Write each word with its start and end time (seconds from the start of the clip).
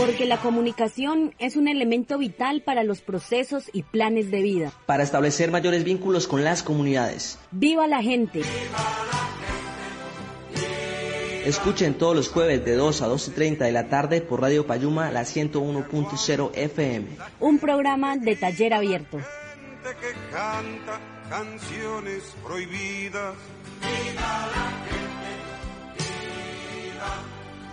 Porque 0.00 0.24
la 0.24 0.38
comunicación 0.38 1.34
es 1.38 1.56
un 1.56 1.68
elemento 1.68 2.16
vital 2.16 2.62
para 2.62 2.84
los 2.84 3.02
procesos 3.02 3.64
y 3.70 3.82
planes 3.82 4.30
de 4.30 4.40
vida. 4.40 4.72
Para 4.86 5.02
establecer 5.02 5.50
mayores 5.50 5.84
vínculos 5.84 6.26
con 6.26 6.42
las 6.42 6.62
comunidades. 6.62 7.38
¡Viva 7.50 7.86
la 7.86 8.02
gente! 8.02 8.40
Escuchen 11.44 11.98
todos 11.98 12.16
los 12.16 12.30
jueves 12.30 12.64
de 12.64 12.76
2 12.76 13.02
a 13.02 13.08
12.30 13.08 13.58
de 13.58 13.72
la 13.72 13.88
tarde 13.88 14.22
por 14.22 14.40
Radio 14.40 14.66
Payuma, 14.66 15.10
la 15.10 15.22
101.0 15.22 16.50
FM. 16.54 17.06
Un 17.38 17.58
programa 17.58 18.16
de 18.16 18.36
taller 18.36 18.72
abierto. 18.72 19.18
que 19.18 20.32
canta 20.32 20.98
canciones 21.28 22.22
prohibidas. 22.42 23.34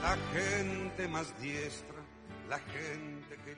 la 0.02 0.18
gente 0.34 1.08
más 1.08 1.34
diestra 1.42 1.97
la 2.50 2.60
gente 2.60 3.36
que 3.44 3.58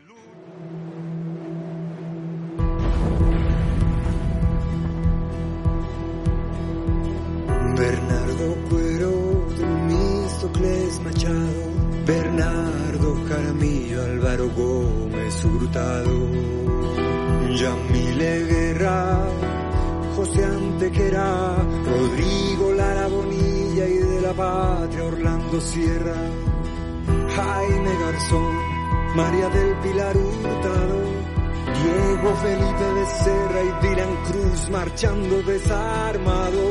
Bernardo 7.77 8.55
Cuero, 8.69 9.47
Temístocles 9.57 10.99
Machado, 11.01 12.05
Bernardo 12.05 13.25
Jaramillo, 13.27 14.01
Álvaro 14.01 14.49
Gómez 14.49 15.45
Hurtado, 15.45 16.27
Yamile 17.55 18.45
Guerra, 18.47 19.27
José 20.15 20.43
Antequera, 20.43 21.55
Rodrigo 21.85 22.73
Lara 22.73 23.07
Bonilla 23.07 23.87
y 23.87 23.97
de 23.97 24.21
la 24.21 24.33
Patria 24.33 25.03
Orlando 25.05 25.61
Sierra. 25.61 26.15
Jaime 27.35 27.97
Garzón, 28.01 28.68
María 29.15 29.49
del 29.49 29.75
Pilar 29.79 30.15
Hurtado, 30.15 31.01
Diego 31.81 32.35
Felipe 32.35 32.93
Becerra 32.93 33.63
y 33.63 33.87
Dylan 33.87 34.15
Cruz 34.25 34.69
marchando 34.69 35.41
desarmado, 35.41 36.61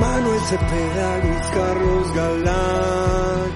Manuel 0.00 0.40
Cepeda, 0.40 1.18
Luis 1.18 1.46
Carlos 1.54 2.14
Galán, 2.14 3.50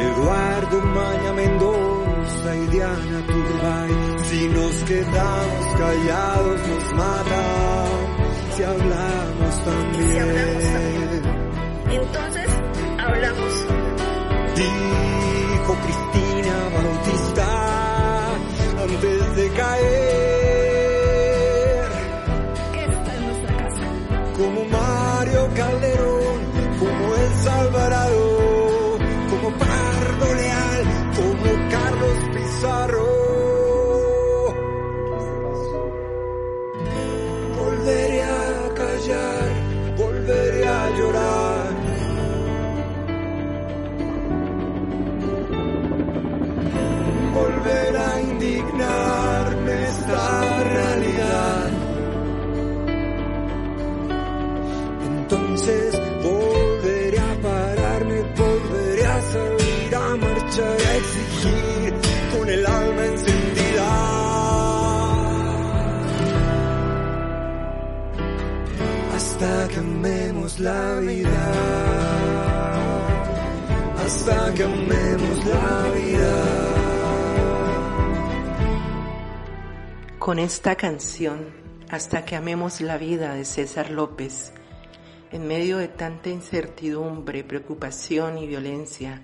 Eduardo 0.00 0.80
Maña 0.80 1.32
Mendoza 1.34 2.56
y 2.56 2.66
Diana 2.66 3.26
Turbay. 3.26 4.24
Si 4.24 4.48
nos 4.48 4.74
quedamos 4.84 5.66
callados 5.78 6.60
nos 6.68 6.94
matan, 6.94 7.88
si 8.56 8.62
hablamos 8.64 9.64
también. 9.64 10.08
Si 10.08 10.18
hablamos 10.18 10.64
también. 10.72 11.22
Entonces, 11.90 12.48
hablamos. 12.98 13.66
Dijo 14.56 15.74
Cristina 15.82 16.33
amemos 69.76 70.60
la 70.60 71.00
vida. 71.00 71.52
Hasta 74.04 74.54
que 74.54 74.62
amemos 74.64 75.44
la 75.46 75.90
vida. 75.94 76.44
Con 80.18 80.38
esta 80.38 80.76
canción, 80.76 81.64
Hasta 81.90 82.24
que 82.24 82.34
amemos 82.34 82.80
la 82.80 82.96
vida 82.98 83.34
de 83.34 83.44
César 83.44 83.90
López, 83.90 84.52
en 85.30 85.46
medio 85.46 85.76
de 85.78 85.86
tanta 85.86 86.30
incertidumbre, 86.30 87.44
preocupación 87.44 88.38
y 88.38 88.48
violencia, 88.48 89.22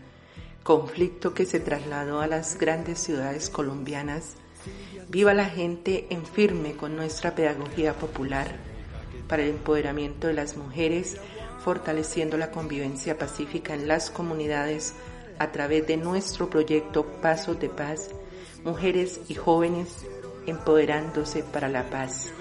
conflicto 0.63 1.35
que 1.35 1.47
se 1.47 1.59
trasladó 1.59 2.21
a 2.21 2.29
las 2.29 2.59
grandes 2.59 3.01
ciudades 3.01 3.51
colombianas, 3.51 4.37
viva 5.09 5.35
la 5.35 5.47
gente 5.47 6.07
en 6.11 6.25
firme 6.25 6.77
con 6.77 6.95
nuestra 6.95 7.35
pedagogía 7.35 7.95
popular 7.95 8.70
para 9.31 9.45
el 9.45 9.51
empoderamiento 9.51 10.27
de 10.27 10.35
las 10.35 10.57
mujeres, 10.57 11.17
fortaleciendo 11.61 12.37
la 12.37 12.51
convivencia 12.51 13.17
pacífica 13.17 13.75
en 13.75 13.87
las 13.87 14.11
comunidades 14.11 14.93
a 15.39 15.53
través 15.53 15.87
de 15.87 15.97
nuestro 15.97 16.51
proyecto 16.51 17.07
Pasos 17.23 17.61
de 17.61 17.69
Paz, 17.69 18.11
mujeres 18.65 19.21
y 19.29 19.35
jóvenes 19.35 20.05
empoderándose 20.47 21.45
para 21.45 21.69
la 21.69 21.89
paz. 21.89 22.33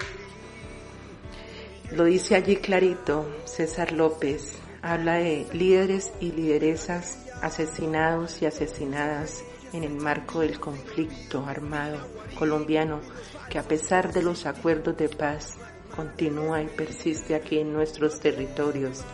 Lo 1.92 2.04
dice 2.04 2.34
allí 2.34 2.56
clarito 2.56 3.24
César 3.44 3.92
López, 3.92 4.58
habla 4.82 5.14
de 5.14 5.46
líderes 5.52 6.12
y 6.20 6.32
lideresas 6.32 7.18
asesinados 7.40 8.42
y 8.42 8.46
asesinadas 8.46 9.44
en 9.72 9.84
el 9.84 9.94
marco 9.94 10.40
del 10.40 10.58
conflicto 10.58 11.46
armado 11.46 11.98
colombiano 12.36 13.00
que 13.48 13.60
a 13.60 13.62
pesar 13.62 14.12
de 14.12 14.22
los 14.22 14.46
acuerdos 14.46 14.96
de 14.96 15.08
paz 15.08 15.56
continúa 15.90 16.62
y 16.62 16.66
persiste 16.66 17.34
aquí 17.34 17.58
en 17.58 17.72
nuestros 17.72 18.20
territorios. 18.20 19.04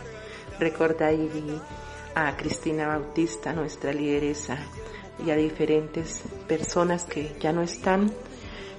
Recuerda 0.59 1.09
a 2.15 2.37
Cristina 2.37 2.87
Bautista, 2.87 3.53
nuestra 3.53 3.93
lideresa, 3.93 4.57
y 5.25 5.31
a 5.31 5.35
diferentes 5.35 6.23
personas 6.47 7.05
que 7.05 7.35
ya 7.39 7.51
no 7.51 7.61
están, 7.61 8.11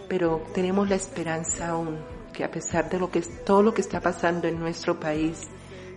pero 0.09 0.43
tenemos 0.55 0.89
la 0.89 0.95
esperanza 0.95 1.69
aún 1.69 1.99
que 2.33 2.45
a 2.45 2.51
pesar 2.51 2.89
de 2.89 3.01
lo 3.01 3.11
que 3.11 3.21
todo 3.21 3.63
lo 3.63 3.75
que 3.75 3.81
está 3.81 4.01
pasando 4.01 4.47
en 4.47 4.61
nuestro 4.61 5.01
país, 5.01 5.49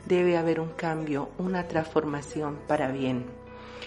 debe 0.05 0.37
haber 0.37 0.59
un 0.59 0.69
cambio, 0.69 1.29
una 1.37 1.67
transformación 1.67 2.59
para 2.67 2.91
bien. 2.91 3.27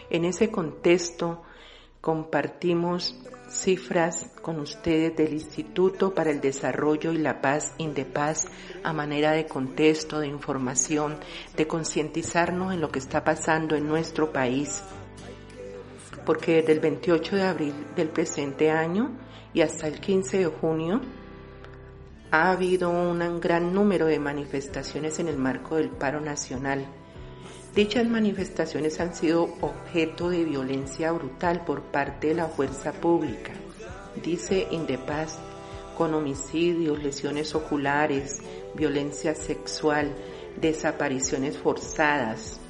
En 0.08 0.25
ese 0.25 0.50
contexto 0.50 1.43
compartimos 2.00 3.19
cifras 3.54 4.30
con 4.42 4.60
ustedes 4.60 5.16
del 5.16 5.32
Instituto 5.32 6.14
para 6.14 6.30
el 6.30 6.40
Desarrollo 6.40 7.12
y 7.12 7.18
la 7.18 7.40
Paz, 7.40 7.72
Indepaz, 7.78 8.46
a 8.82 8.92
manera 8.92 9.32
de 9.32 9.46
contexto, 9.46 10.20
de 10.20 10.26
información, 10.26 11.16
de 11.56 11.66
concientizarnos 11.66 12.74
en 12.74 12.80
lo 12.80 12.90
que 12.90 12.98
está 12.98 13.24
pasando 13.24 13.76
en 13.76 13.86
nuestro 13.86 14.32
país. 14.32 14.82
Porque 16.26 16.56
desde 16.56 16.72
el 16.72 16.80
28 16.80 17.36
de 17.36 17.42
abril 17.42 17.74
del 17.96 18.08
presente 18.08 18.70
año 18.70 19.16
y 19.52 19.60
hasta 19.60 19.86
el 19.86 20.00
15 20.00 20.38
de 20.38 20.46
junio 20.46 21.00
ha 22.30 22.50
habido 22.50 22.90
un 22.90 23.40
gran 23.40 23.72
número 23.72 24.06
de 24.06 24.18
manifestaciones 24.18 25.20
en 25.20 25.28
el 25.28 25.36
marco 25.36 25.76
del 25.76 25.90
paro 25.90 26.20
nacional. 26.20 26.84
Dichas 27.75 28.06
manifestaciones 28.09 29.00
han 29.00 29.17
sido 29.17 29.49
objeto 29.61 30.31
de 30.31 30.44
violencia 30.44 31.11
brutal 31.11 31.65
por 31.65 31.82
parte 31.82 32.29
de 32.29 32.35
la 32.35 32.47
fuerza 32.47 32.93
pública, 32.93 33.53
dice 34.23 34.69
Indepaz, 34.71 35.41
con 35.99 36.15
homicidios, 36.15 37.03
lesiones 37.03 37.53
oculares, 37.56 38.38
violencia 38.76 39.35
sexual, 39.35 40.15
desapariciones 40.61 41.59
forzadas. 41.59 42.61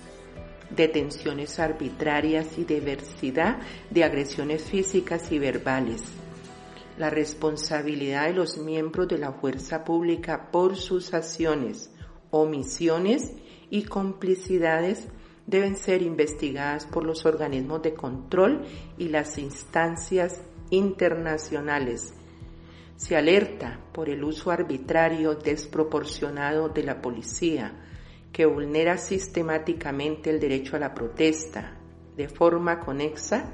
detenciones 0.71 1.61
arbitrarias 1.61 2.59
y 2.59 2.65
diversidad 2.65 3.59
de 3.91 4.03
agresiones 4.03 4.63
físicas 4.65 5.31
y 5.31 5.39
verbales. 5.39 6.03
La 6.99 7.11
responsabilidad 7.11 8.27
de 8.27 8.33
los 8.33 8.57
miembros 8.57 9.07
de 9.09 9.19
la 9.19 9.33
fuerza 9.33 9.85
pública 9.85 10.51
por 10.51 10.77
sus 10.77 11.13
acciones, 11.15 11.91
omisiones 12.31 13.33
y 13.71 13.85
complicidades 13.85 15.09
deben 15.47 15.77
ser 15.77 16.03
investigadas 16.03 16.87
por 16.87 17.05
los 17.05 17.27
organismos 17.27 17.83
de 17.83 17.95
control 17.95 18.65
y 18.99 19.09
las 19.09 19.39
instancias 19.39 20.41
internacionales. 20.71 22.15
Se 22.97 23.17
alerta 23.17 23.81
por 23.93 24.09
el 24.09 24.25
uso 24.25 24.51
arbitrario 24.51 25.35
desproporcionado 25.35 26.69
de 26.69 26.85
la 26.85 27.03
policía, 27.03 27.73
que 28.33 28.47
vulnera 28.47 28.97
sistemáticamente 28.99 30.31
el 30.31 30.41
derecho 30.41 30.77
a 30.77 30.81
la 30.81 30.95
protesta 30.95 31.79
de 32.17 32.29
forma 32.29 32.81
conexa, 32.81 33.53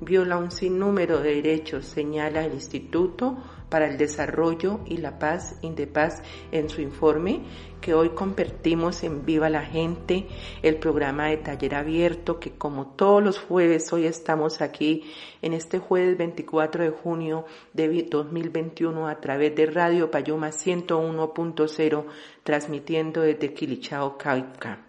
viola 0.00 0.38
un 0.38 0.50
sinnúmero 0.50 1.20
de 1.20 1.34
derechos, 1.36 1.86
señala 1.86 2.44
el 2.44 2.54
Instituto 2.54 3.36
para 3.70 3.86
el 3.86 3.96
Desarrollo 3.96 4.80
y 4.84 4.98
la 4.98 5.18
Paz, 5.18 5.56
Indepaz, 5.62 6.22
en 6.52 6.68
su 6.68 6.82
informe 6.82 7.42
que 7.80 7.94
hoy 7.94 8.10
convertimos 8.10 9.02
en 9.04 9.24
Viva 9.24 9.48
la 9.48 9.64
Gente, 9.64 10.26
el 10.62 10.76
programa 10.76 11.28
de 11.28 11.38
taller 11.38 11.74
abierto 11.74 12.38
que 12.38 12.50
como 12.50 12.88
todos 12.88 13.22
los 13.22 13.38
jueves, 13.38 13.90
hoy 13.92 14.06
estamos 14.06 14.60
aquí 14.60 15.04
en 15.40 15.54
este 15.54 15.78
jueves 15.78 16.18
24 16.18 16.84
de 16.84 16.90
junio 16.90 17.46
de 17.72 17.88
2021 18.02 19.08
a 19.08 19.20
través 19.20 19.54
de 19.54 19.66
Radio 19.66 20.10
Payoma 20.10 20.50
101.0, 20.50 22.04
transmitiendo 22.42 23.22
desde 23.22 23.54
Quilichao, 23.54 24.18
Cauca. 24.18 24.84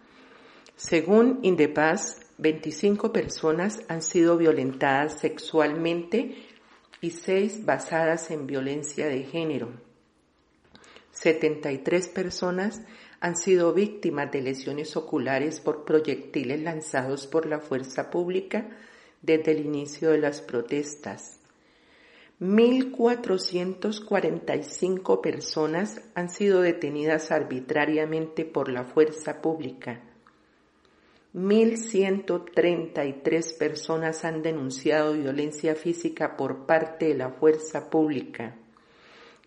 Según 0.75 1.39
Indepaz, 1.43 2.19
25 2.39 3.13
personas 3.13 3.83
han 3.87 4.01
sido 4.01 4.35
violentadas 4.35 5.19
sexualmente 5.19 6.35
y 7.01 7.09
seis 7.09 7.65
basadas 7.65 8.31
en 8.31 8.47
violencia 8.47 9.07
de 9.07 9.23
género. 9.23 9.73
73 11.11 12.07
personas 12.09 12.81
han 13.19 13.35
sido 13.35 13.73
víctimas 13.73 14.31
de 14.31 14.41
lesiones 14.41 14.95
oculares 14.95 15.59
por 15.59 15.83
proyectiles 15.83 16.61
lanzados 16.61 17.27
por 17.27 17.47
la 17.47 17.59
fuerza 17.59 18.09
pública 18.09 18.69
desde 19.21 19.51
el 19.51 19.65
inicio 19.65 20.11
de 20.11 20.19
las 20.19 20.39
protestas. 20.41 21.41
1.445 22.39 25.19
personas 25.21 26.01
han 26.15 26.29
sido 26.29 26.61
detenidas 26.61 27.31
arbitrariamente 27.31 28.45
por 28.45 28.71
la 28.71 28.85
fuerza 28.85 29.41
pública 29.41 30.01
1.133 31.33 33.57
personas 33.57 34.25
han 34.25 34.41
denunciado 34.41 35.13
violencia 35.13 35.75
física 35.75 36.35
por 36.35 36.65
parte 36.65 37.05
de 37.07 37.15
la 37.15 37.29
fuerza 37.29 37.89
pública. 37.89 38.57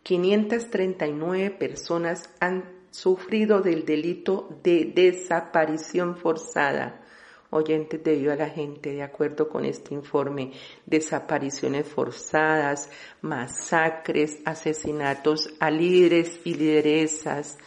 539 0.03 1.51
personas 1.51 2.31
han 2.41 2.73
sufrido 2.91 3.61
del 3.61 3.85
delito 3.85 4.49
de 4.63 4.91
desaparición 4.95 6.17
forzada. 6.17 7.03
Oyentes 7.51 8.03
debido 8.03 8.33
a 8.33 8.37
la 8.37 8.49
gente, 8.49 8.95
de 8.95 9.03
acuerdo 9.03 9.49
con 9.49 9.65
este 9.65 9.95
informe, 9.95 10.53
desapariciones 10.87 11.87
forzadas, 11.87 12.91
masacres, 13.21 14.39
asesinatos 14.45 15.55
a 15.61 15.71
líderes 15.71 16.41
y 16.45 16.55
lideresas, 16.55 17.59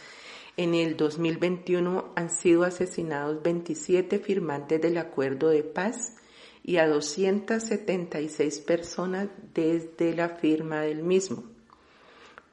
en 0.58 0.74
el 0.74 0.96
2021 0.96 2.12
han 2.16 2.30
sido 2.30 2.64
asesinados 2.64 3.40
27 3.44 4.18
firmantes 4.18 4.82
del 4.82 4.98
acuerdo 4.98 5.50
de 5.50 5.62
paz 5.62 6.16
y 6.64 6.78
a 6.78 6.88
276 6.88 8.58
personas 8.62 9.28
desde 9.54 10.16
la 10.16 10.30
firma 10.30 10.80
del 10.80 11.04
mismo. 11.04 11.44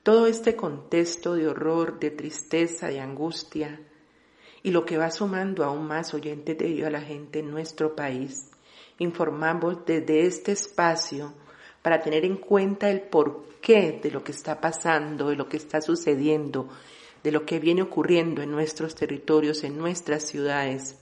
Todo 0.03 0.27
este 0.27 0.55
contexto 0.55 1.33
de 1.33 1.47
horror, 1.47 1.97
de 1.99 2.11
tristeza, 2.11 2.89
de 2.89 2.99
angustia 2.99 3.81
y 4.61 4.69
lo 4.69 4.85
que 4.85 4.99
va 4.99 5.09
sumando 5.09 5.63
aún 5.63 5.87
más 5.87 6.13
oyentes 6.13 6.59
debido 6.59 6.85
a 6.85 6.91
la 6.91 7.01
gente 7.01 7.39
en 7.39 7.49
nuestro 7.49 7.95
país, 7.95 8.51
informamos 8.99 9.83
desde 9.83 10.27
este 10.27 10.51
espacio 10.51 11.33
para 11.81 12.01
tener 12.01 12.23
en 12.23 12.37
cuenta 12.37 12.87
el 12.91 13.01
porqué 13.01 13.99
de 13.99 14.11
lo 14.11 14.23
que 14.23 14.31
está 14.31 14.61
pasando, 14.61 15.29
de 15.29 15.35
lo 15.35 15.49
que 15.49 15.57
está 15.57 15.81
sucediendo 15.81 16.69
de 17.25 17.31
lo 17.31 17.43
que 17.43 17.59
viene 17.59 17.81
ocurriendo 17.81 18.43
en 18.43 18.51
nuestros 18.51 18.93
territorios, 18.93 19.63
en 19.63 19.79
nuestras 19.79 20.27
ciudades. 20.27 20.99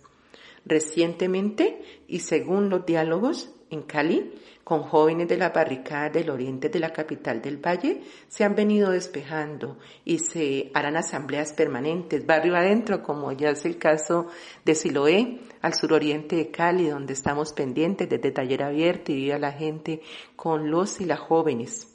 Recientemente, 0.65 1.81
y 2.07 2.19
según 2.19 2.69
los 2.69 2.85
diálogos 2.85 3.49
en 3.69 3.81
Cali, 3.81 4.31
con 4.63 4.83
jóvenes 4.83 5.27
de 5.27 5.35
la 5.35 5.49
barricada 5.49 6.09
del 6.09 6.29
oriente 6.29 6.69
de 6.69 6.79
la 6.79 6.93
capital 6.93 7.41
del 7.41 7.57
valle, 7.57 8.03
se 8.29 8.45
han 8.45 8.55
venido 8.55 8.91
despejando 8.91 9.77
y 10.05 10.19
se 10.19 10.71
harán 10.73 10.95
asambleas 10.95 11.51
permanentes, 11.51 12.25
barrio 12.25 12.55
adentro, 12.55 13.03
como 13.03 13.33
ya 13.33 13.49
es 13.49 13.65
el 13.65 13.77
caso 13.77 14.27
de 14.63 14.75
Siloé, 14.75 15.41
al 15.61 15.73
suroriente 15.73 16.37
de 16.37 16.51
Cali, 16.51 16.87
donde 16.87 17.11
estamos 17.11 17.51
pendientes 17.51 18.07
desde 18.07 18.31
taller 18.31 18.63
abierto 18.63 19.11
y 19.11 19.15
vive 19.15 19.39
la 19.39 19.51
gente 19.51 20.01
con 20.37 20.71
los 20.71 21.01
y 21.01 21.05
las 21.05 21.19
jóvenes. 21.19 21.92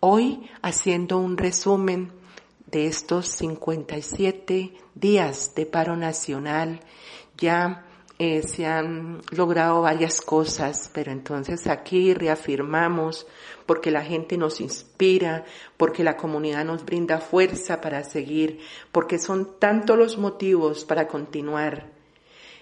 Hoy 0.00 0.50
haciendo 0.60 1.18
un 1.18 1.36
resumen 1.36 2.10
de 2.66 2.88
estos 2.88 3.28
57 3.28 4.72
días 4.96 5.54
de 5.54 5.66
paro 5.66 5.94
nacional, 5.94 6.80
ya 7.36 7.86
eh, 8.18 8.42
se 8.42 8.66
han 8.66 9.22
logrado 9.30 9.82
varias 9.82 10.20
cosas, 10.20 10.90
pero 10.92 11.12
entonces 11.12 11.68
aquí 11.68 12.14
reafirmamos 12.14 13.28
porque 13.64 13.92
la 13.92 14.02
gente 14.02 14.36
nos 14.36 14.60
inspira, 14.60 15.44
porque 15.76 16.02
la 16.02 16.16
comunidad 16.16 16.64
nos 16.64 16.84
brinda 16.84 17.20
fuerza 17.20 17.80
para 17.80 18.02
seguir, 18.02 18.58
porque 18.90 19.20
son 19.20 19.60
tantos 19.60 19.96
los 19.96 20.18
motivos 20.18 20.84
para 20.84 21.06
continuar 21.06 21.99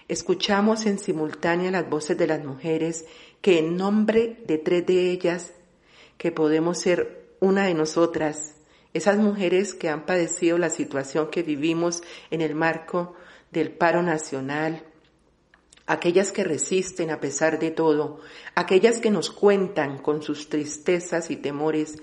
escuchamos 0.08 0.86
en 0.86 0.98
simultánea 0.98 1.70
las 1.70 1.88
voces 1.88 2.16
de 2.16 2.26
las 2.26 2.44
mujeres 2.44 3.06
que 3.42 3.58
en 3.58 3.76
nombre 3.76 4.42
de 4.46 4.58
tres 4.58 4.86
de 4.86 5.10
ellas, 5.10 5.52
que 6.16 6.32
podemos 6.32 6.80
ser 6.80 7.36
una 7.40 7.66
de 7.66 7.74
nosotras, 7.74 8.54
esas 8.94 9.18
mujeres 9.18 9.74
que 9.74 9.88
han 9.88 10.06
padecido 10.06 10.58
la 10.58 10.70
situación 10.70 11.30
que 11.30 11.42
vivimos 11.42 12.02
en 12.30 12.40
el 12.40 12.54
marco 12.54 13.14
del 13.52 13.70
paro 13.70 14.02
nacional, 14.02 14.82
aquellas 15.86 16.32
que 16.32 16.44
resisten 16.44 17.10
a 17.10 17.20
pesar 17.20 17.58
de 17.58 17.70
todo, 17.70 18.20
aquellas 18.54 18.98
que 18.98 19.10
nos 19.10 19.30
cuentan 19.30 19.98
con 19.98 20.22
sus 20.22 20.48
tristezas 20.48 21.30
y 21.30 21.36
temores, 21.36 21.96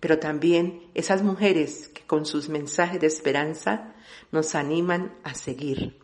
pero 0.00 0.18
también 0.18 0.88
esas 0.94 1.22
mujeres 1.22 1.88
que 1.88 2.02
con 2.02 2.26
sus 2.26 2.48
mensajes 2.48 3.00
de 3.00 3.06
esperanza 3.06 3.94
nos 4.32 4.54
animan 4.54 5.14
a 5.22 5.34
seguir. 5.34 6.01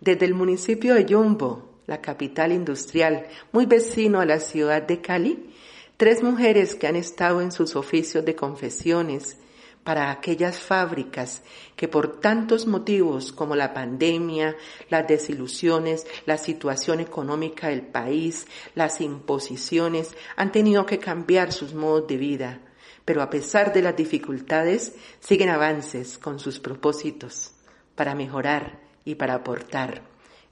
Desde 0.00 0.26
el 0.26 0.34
municipio 0.34 0.94
de 0.94 1.06
Yumbo, 1.06 1.80
la 1.86 2.00
capital 2.00 2.52
industrial, 2.52 3.26
muy 3.52 3.66
vecino 3.66 4.20
a 4.20 4.26
la 4.26 4.40
ciudad 4.40 4.82
de 4.82 5.00
Cali, 5.00 5.54
tres 5.96 6.22
mujeres 6.22 6.74
que 6.74 6.86
han 6.86 6.96
estado 6.96 7.40
en 7.40 7.50
sus 7.50 7.76
oficios 7.76 8.24
de 8.24 8.34
confesiones 8.34 9.38
para 9.84 10.10
aquellas 10.10 10.58
fábricas 10.58 11.42
que 11.76 11.86
por 11.86 12.20
tantos 12.20 12.66
motivos 12.66 13.30
como 13.32 13.54
la 13.54 13.72
pandemia, 13.72 14.56
las 14.90 15.06
desilusiones, 15.06 16.06
la 16.26 16.38
situación 16.38 16.98
económica 17.00 17.68
del 17.68 17.82
país, 17.82 18.46
las 18.74 19.00
imposiciones, 19.00 20.14
han 20.34 20.50
tenido 20.50 20.84
que 20.84 20.98
cambiar 20.98 21.52
sus 21.52 21.72
modos 21.72 22.08
de 22.08 22.16
vida. 22.16 22.60
Pero 23.04 23.22
a 23.22 23.30
pesar 23.30 23.72
de 23.72 23.82
las 23.82 23.96
dificultades, 23.96 24.96
siguen 25.20 25.50
avances 25.50 26.18
con 26.18 26.40
sus 26.40 26.58
propósitos 26.58 27.52
para 27.94 28.16
mejorar 28.16 28.85
y 29.06 29.14
para 29.14 29.36
aportar. 29.36 30.02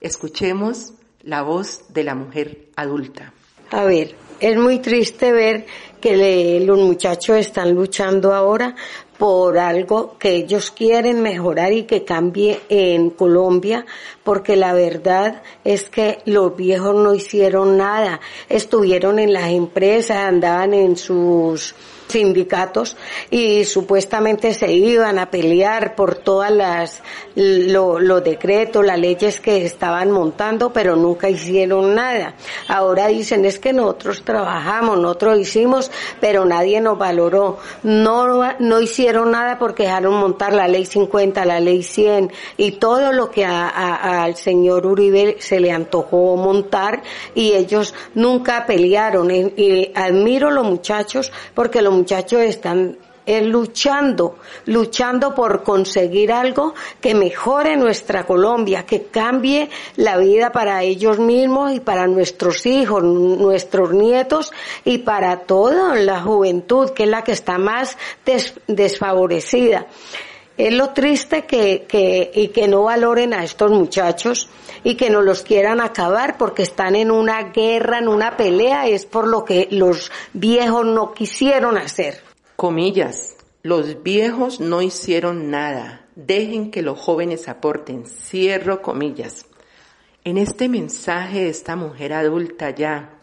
Escuchemos 0.00 0.94
la 1.22 1.42
voz 1.42 1.92
de 1.92 2.04
la 2.04 2.14
mujer 2.14 2.68
adulta. 2.76 3.34
A 3.70 3.84
ver, 3.84 4.14
es 4.40 4.56
muy 4.56 4.78
triste 4.78 5.32
ver 5.32 5.66
que 6.00 6.60
los 6.60 6.78
muchachos 6.78 7.36
están 7.38 7.74
luchando 7.74 8.32
ahora 8.32 8.74
por 9.18 9.58
algo 9.58 10.18
que 10.18 10.36
ellos 10.36 10.70
quieren 10.70 11.22
mejorar 11.22 11.72
y 11.72 11.84
que 11.84 12.04
cambie 12.04 12.60
en 12.68 13.10
Colombia, 13.10 13.86
porque 14.22 14.56
la 14.56 14.74
verdad 14.74 15.42
es 15.64 15.88
que 15.88 16.18
los 16.26 16.56
viejos 16.56 16.94
no 16.94 17.14
hicieron 17.14 17.76
nada, 17.76 18.20
estuvieron 18.48 19.18
en 19.18 19.32
las 19.32 19.50
empresas, 19.50 20.18
andaban 20.18 20.74
en 20.74 20.96
sus 20.96 21.74
sindicatos 22.08 22.96
y 23.30 23.64
supuestamente 23.64 24.54
se 24.54 24.72
iban 24.72 25.18
a 25.18 25.30
pelear 25.30 25.94
por 25.94 26.16
todas 26.16 26.50
las 26.50 27.02
los 27.34 28.24
decretos, 28.24 28.84
las 28.84 28.98
leyes 28.98 29.40
que 29.40 29.64
estaban 29.64 30.10
montando, 30.10 30.72
pero 30.72 30.94
nunca 30.96 31.28
hicieron 31.28 31.94
nada. 31.94 32.34
Ahora 32.68 33.08
dicen 33.08 33.44
es 33.44 33.58
que 33.58 33.72
nosotros 33.72 34.22
trabajamos, 34.24 34.98
nosotros 34.98 35.38
hicimos, 35.38 35.90
pero 36.20 36.44
nadie 36.44 36.80
nos 36.80 36.98
valoró. 36.98 37.58
No 37.82 38.54
no 38.58 38.80
hicieron 38.80 39.32
nada 39.32 39.58
porque 39.58 39.84
dejaron 39.84 40.14
montar 40.14 40.52
la 40.52 40.68
ley 40.68 40.86
50, 40.86 41.44
la 41.44 41.60
ley 41.60 41.82
100 41.82 42.32
y 42.56 42.72
todo 42.72 43.12
lo 43.12 43.30
que 43.30 43.44
al 43.44 44.36
señor 44.36 44.86
Uribe 44.86 45.36
se 45.40 45.60
le 45.60 45.72
antojó 45.72 46.36
montar 46.36 47.02
y 47.34 47.52
ellos 47.52 47.94
nunca 48.14 48.66
pelearon. 48.66 49.30
Y, 49.30 49.52
y 49.56 49.92
admiro 49.94 50.50
los 50.50 50.64
muchachos 50.64 51.32
porque 51.54 51.82
los 51.82 51.93
muchachos 51.94 52.40
están 52.40 52.96
eh, 53.26 53.40
luchando, 53.40 54.36
luchando 54.66 55.34
por 55.34 55.62
conseguir 55.62 56.30
algo 56.30 56.74
que 57.00 57.14
mejore 57.14 57.74
nuestra 57.74 58.26
Colombia, 58.26 58.84
que 58.84 59.04
cambie 59.06 59.70
la 59.96 60.18
vida 60.18 60.52
para 60.52 60.82
ellos 60.82 61.18
mismos 61.18 61.72
y 61.72 61.80
para 61.80 62.06
nuestros 62.06 62.66
hijos, 62.66 63.02
nuestros 63.02 63.94
nietos 63.94 64.52
y 64.84 64.98
para 64.98 65.38
toda 65.38 65.94
la 65.94 66.20
juventud, 66.20 66.90
que 66.90 67.04
es 67.04 67.08
la 67.08 67.24
que 67.24 67.32
está 67.32 67.56
más 67.56 67.96
desfavorecida. 68.66 69.86
Es 70.56 70.72
lo 70.72 70.90
triste 70.90 71.46
que, 71.46 71.84
que, 71.88 72.30
y 72.32 72.48
que 72.48 72.68
no 72.68 72.84
valoren 72.84 73.34
a 73.34 73.42
estos 73.42 73.72
muchachos 73.72 74.48
y 74.84 74.94
que 74.94 75.10
no 75.10 75.20
los 75.20 75.42
quieran 75.42 75.80
acabar 75.80 76.38
porque 76.38 76.62
están 76.62 76.94
en 76.94 77.10
una 77.10 77.42
guerra, 77.50 77.98
en 77.98 78.06
una 78.06 78.36
pelea, 78.36 78.86
es 78.86 79.04
por 79.04 79.26
lo 79.26 79.44
que 79.44 79.66
los 79.72 80.12
viejos 80.32 80.86
no 80.86 81.12
quisieron 81.12 81.76
hacer. 81.76 82.22
Comillas, 82.54 83.36
los 83.64 84.04
viejos 84.04 84.60
no 84.60 84.80
hicieron 84.80 85.50
nada, 85.50 86.06
dejen 86.14 86.70
que 86.70 86.82
los 86.82 87.00
jóvenes 87.00 87.48
aporten, 87.48 88.06
cierro 88.06 88.80
comillas. 88.80 89.46
En 90.22 90.38
este 90.38 90.68
mensaje 90.68 91.40
de 91.40 91.48
esta 91.48 91.74
mujer 91.74 92.12
adulta 92.12 92.70
ya, 92.70 93.18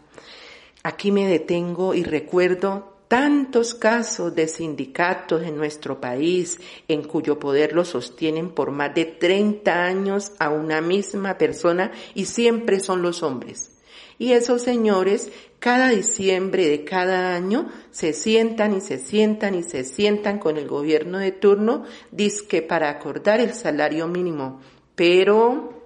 aquí 0.82 1.10
me 1.10 1.26
detengo 1.26 1.94
y 1.94 2.04
recuerdo 2.04 2.91
tantos 3.12 3.74
casos 3.74 4.34
de 4.34 4.48
sindicatos 4.48 5.42
en 5.42 5.54
nuestro 5.54 6.00
país 6.00 6.58
en 6.88 7.02
cuyo 7.02 7.38
poder 7.38 7.74
lo 7.74 7.84
sostienen 7.84 8.48
por 8.48 8.70
más 8.70 8.94
de 8.94 9.04
30 9.04 9.84
años 9.84 10.32
a 10.38 10.48
una 10.48 10.80
misma 10.80 11.36
persona 11.36 11.92
y 12.14 12.24
siempre 12.24 12.80
son 12.80 13.02
los 13.02 13.22
hombres. 13.22 13.72
Y 14.18 14.32
esos 14.32 14.62
señores 14.62 15.30
cada 15.58 15.90
diciembre 15.90 16.66
de 16.66 16.84
cada 16.84 17.34
año 17.34 17.68
se 17.90 18.14
sientan 18.14 18.74
y 18.74 18.80
se 18.80 18.96
sientan 18.96 19.56
y 19.56 19.62
se 19.62 19.84
sientan 19.84 20.38
con 20.38 20.56
el 20.56 20.66
gobierno 20.66 21.18
de 21.18 21.32
turno, 21.32 21.84
disque 22.12 22.62
para 22.62 22.88
acordar 22.88 23.40
el 23.40 23.52
salario 23.52 24.08
mínimo. 24.08 24.62
Pero, 24.94 25.82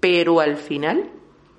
pero 0.00 0.40
al 0.40 0.56
final, 0.56 1.12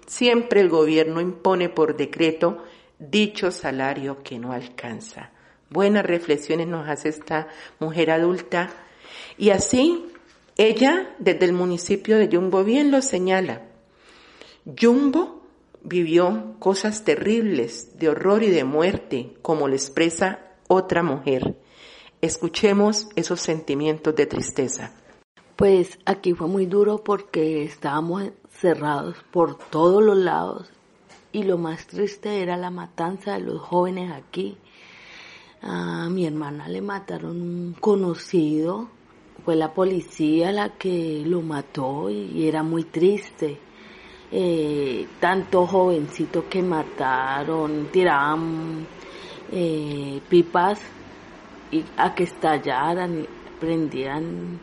siempre 0.05 0.59
el 0.59 0.67
gobierno 0.67 1.21
impone 1.21 1.69
por 1.69 1.95
decreto 1.95 2.61
dicho 2.99 3.51
salario 3.51 4.21
que 4.23 4.37
no 4.37 4.51
alcanza. 4.51 5.31
Buenas 5.69 6.05
reflexiones 6.05 6.67
nos 6.67 6.87
hace 6.87 7.09
esta 7.09 7.47
mujer 7.79 8.11
adulta 8.11 8.69
y 9.37 9.51
así 9.51 10.05
ella 10.57 11.15
desde 11.19 11.45
el 11.45 11.53
municipio 11.53 12.17
de 12.17 12.27
Yumbo 12.27 12.63
bien 12.63 12.91
lo 12.91 13.01
señala. 13.01 13.61
Yumbo 14.65 15.41
vivió 15.81 16.55
cosas 16.59 17.05
terribles 17.05 17.97
de 17.97 18.09
horror 18.09 18.43
y 18.43 18.49
de 18.49 18.65
muerte, 18.65 19.33
como 19.41 19.67
le 19.67 19.75
expresa 19.75 20.39
otra 20.67 21.01
mujer. 21.01 21.55
Escuchemos 22.21 23.07
esos 23.15 23.39
sentimientos 23.39 24.13
de 24.15 24.25
tristeza. 24.25 24.91
Pues 25.55 25.97
aquí 26.05 26.33
fue 26.33 26.47
muy 26.47 26.65
duro 26.65 27.03
porque 27.03 27.63
estábamos 27.63 28.31
cerrados 28.49 29.17
por 29.31 29.57
todos 29.57 30.03
los 30.03 30.17
lados 30.17 30.69
y 31.31 31.43
lo 31.43 31.57
más 31.57 31.85
triste 31.87 32.41
era 32.41 32.57
la 32.57 32.69
matanza 32.69 33.33
de 33.33 33.41
los 33.41 33.61
jóvenes 33.61 34.11
aquí. 34.11 34.57
A 35.61 36.09
mi 36.09 36.25
hermana 36.25 36.67
le 36.67 36.81
mataron 36.81 37.41
un 37.41 37.75
conocido, 37.79 38.87
fue 39.43 39.55
la 39.55 39.73
policía 39.73 40.51
la 40.51 40.69
que 40.69 41.23
lo 41.25 41.41
mató 41.41 42.09
y 42.09 42.47
era 42.47 42.63
muy 42.63 42.83
triste. 42.83 43.57
Eh, 44.31 45.07
tanto 45.19 45.65
jovencito 45.65 46.47
que 46.47 46.61
mataron, 46.61 47.87
tiraban 47.91 48.85
eh, 49.51 50.21
pipas 50.29 50.79
y 51.71 51.83
a 51.97 52.13
que 52.13 52.23
estallaran, 52.23 53.25
prendían 53.59 54.59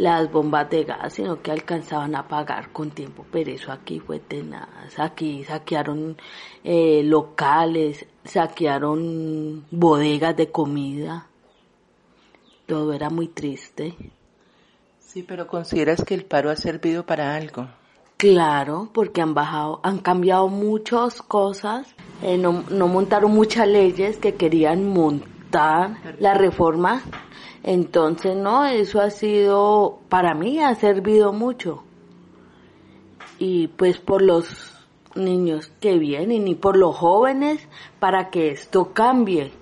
las 0.00 0.32
bombas 0.32 0.70
de 0.70 0.84
gas, 0.84 1.12
sino 1.12 1.42
que 1.42 1.50
alcanzaban 1.50 2.14
a 2.16 2.26
pagar 2.26 2.72
con 2.72 2.90
tiempo, 2.90 3.26
pero 3.30 3.50
eso 3.50 3.70
aquí 3.70 4.00
fue 4.00 4.18
tenaz. 4.18 4.98
Aquí 4.98 5.44
saquearon 5.44 6.16
eh, 6.64 7.02
locales, 7.04 8.06
saquearon 8.24 9.66
bodegas 9.70 10.34
de 10.36 10.50
comida. 10.50 11.26
Todo 12.64 12.94
era 12.94 13.10
muy 13.10 13.28
triste. 13.28 13.94
Sí, 15.00 15.22
pero 15.22 15.46
consideras 15.46 16.02
que 16.02 16.14
el 16.14 16.24
paro 16.24 16.48
ha 16.48 16.56
servido 16.56 17.04
para 17.04 17.34
algo. 17.34 17.68
Claro, 18.16 18.88
porque 18.94 19.20
han 19.20 19.34
bajado, 19.34 19.80
han 19.82 19.98
cambiado 19.98 20.48
muchas 20.48 21.20
cosas, 21.20 21.94
eh, 22.22 22.38
no, 22.38 22.64
no 22.70 22.88
montaron 22.88 23.32
muchas 23.32 23.68
leyes 23.68 24.16
que 24.16 24.34
querían 24.34 24.88
montar 24.88 25.96
la 26.18 26.34
reforma 26.34 27.02
entonces, 27.62 28.36
no, 28.36 28.64
eso 28.66 29.00
ha 29.00 29.10
sido, 29.10 29.98
para 30.08 30.34
mí 30.34 30.60
ha 30.60 30.74
servido 30.74 31.32
mucho. 31.32 31.84
Y 33.38 33.68
pues 33.68 33.98
por 33.98 34.22
los 34.22 34.74
niños 35.14 35.72
que 35.80 35.98
vienen 35.98 36.48
y 36.48 36.54
por 36.54 36.76
los 36.76 36.96
jóvenes 36.96 37.66
para 37.98 38.30
que 38.30 38.50
esto 38.50 38.92
cambie. 38.92 39.52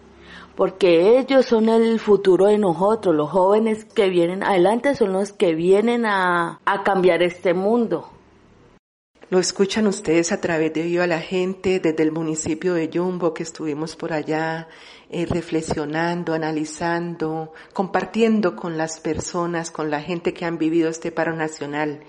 Porque 0.54 1.18
ellos 1.18 1.46
son 1.46 1.68
el 1.68 2.00
futuro 2.00 2.46
de 2.46 2.58
nosotros, 2.58 3.14
los 3.14 3.30
jóvenes 3.30 3.84
que 3.84 4.08
vienen 4.08 4.42
adelante 4.42 4.96
son 4.96 5.12
los 5.12 5.32
que 5.32 5.54
vienen 5.54 6.04
a, 6.04 6.60
a 6.64 6.82
cambiar 6.82 7.22
este 7.22 7.54
mundo. 7.54 8.08
Lo 9.30 9.38
escuchan 9.38 9.86
ustedes 9.86 10.32
a 10.32 10.40
través 10.40 10.72
de 10.72 10.84
Viva 10.84 11.06
la 11.06 11.20
Gente 11.20 11.80
desde 11.80 12.02
el 12.02 12.12
municipio 12.12 12.72
de 12.72 12.88
Yumbo 12.88 13.34
que 13.34 13.42
estuvimos 13.42 13.94
por 13.94 14.14
allá 14.14 14.68
eh, 15.10 15.26
reflexionando, 15.26 16.32
analizando, 16.32 17.52
compartiendo 17.74 18.56
con 18.56 18.78
las 18.78 19.00
personas, 19.00 19.70
con 19.70 19.90
la 19.90 20.00
gente 20.00 20.32
que 20.32 20.46
han 20.46 20.56
vivido 20.56 20.88
este 20.88 21.12
paro 21.12 21.36
nacional. 21.36 22.04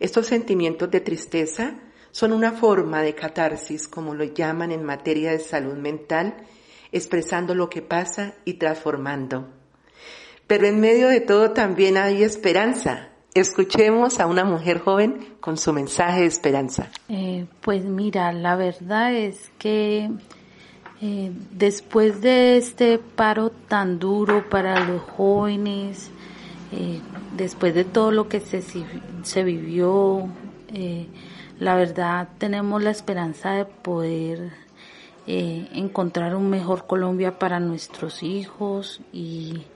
Estos 0.00 0.26
sentimientos 0.26 0.90
de 0.90 1.00
tristeza 1.00 1.78
son 2.10 2.32
una 2.32 2.50
forma 2.50 3.00
de 3.00 3.14
catarsis, 3.14 3.86
como 3.86 4.16
lo 4.16 4.24
llaman 4.24 4.72
en 4.72 4.82
materia 4.82 5.30
de 5.30 5.38
salud 5.38 5.74
mental, 5.74 6.34
expresando 6.90 7.54
lo 7.54 7.70
que 7.70 7.82
pasa 7.82 8.34
y 8.44 8.54
transformando. 8.54 9.52
Pero 10.48 10.66
en 10.66 10.80
medio 10.80 11.06
de 11.06 11.20
todo 11.20 11.52
también 11.52 11.96
hay 11.96 12.24
esperanza, 12.24 13.10
Escuchemos 13.36 14.18
a 14.18 14.26
una 14.26 14.44
mujer 14.44 14.80
joven 14.80 15.34
con 15.40 15.58
su 15.58 15.70
mensaje 15.74 16.20
de 16.20 16.26
esperanza. 16.26 16.88
Eh, 17.10 17.44
pues 17.60 17.84
mira, 17.84 18.32
la 18.32 18.56
verdad 18.56 19.12
es 19.12 19.50
que 19.58 20.10
eh, 21.02 21.32
después 21.50 22.22
de 22.22 22.56
este 22.56 22.96
paro 22.96 23.50
tan 23.50 23.98
duro 23.98 24.48
para 24.48 24.82
los 24.86 25.02
jóvenes, 25.02 26.10
eh, 26.72 26.98
después 27.36 27.74
de 27.74 27.84
todo 27.84 28.10
lo 28.10 28.26
que 28.26 28.40
se, 28.40 28.62
se 28.62 29.44
vivió, 29.44 30.26
la 31.58 31.76
verdad 31.76 32.28
tenemos 32.38 32.82
la 32.82 32.90
esperanza 32.90 33.52
de 33.52 33.66
poder 33.66 34.50
encontrar 35.26 36.34
un 36.34 36.48
mejor 36.48 36.86
Colombia 36.86 37.38
para 37.38 37.60
nuestros 37.60 38.22
hijos 38.22 39.02
y 39.12 39.66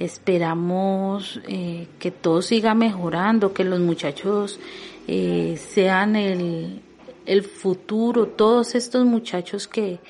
Esperamos 0.00 1.40
eh, 1.46 1.86
que 2.00 2.10
todo 2.10 2.42
siga 2.42 2.74
mejorando, 2.74 3.52
que 3.52 3.62
los 3.62 3.78
muchachos 3.78 4.58
eh, 5.06 5.56
sean 5.56 6.16
el, 6.16 6.80
el 7.26 7.42
futuro, 7.44 8.26
todos 8.26 8.74
estos 8.74 9.04
muchachos 9.04 9.68
que, 9.68 10.00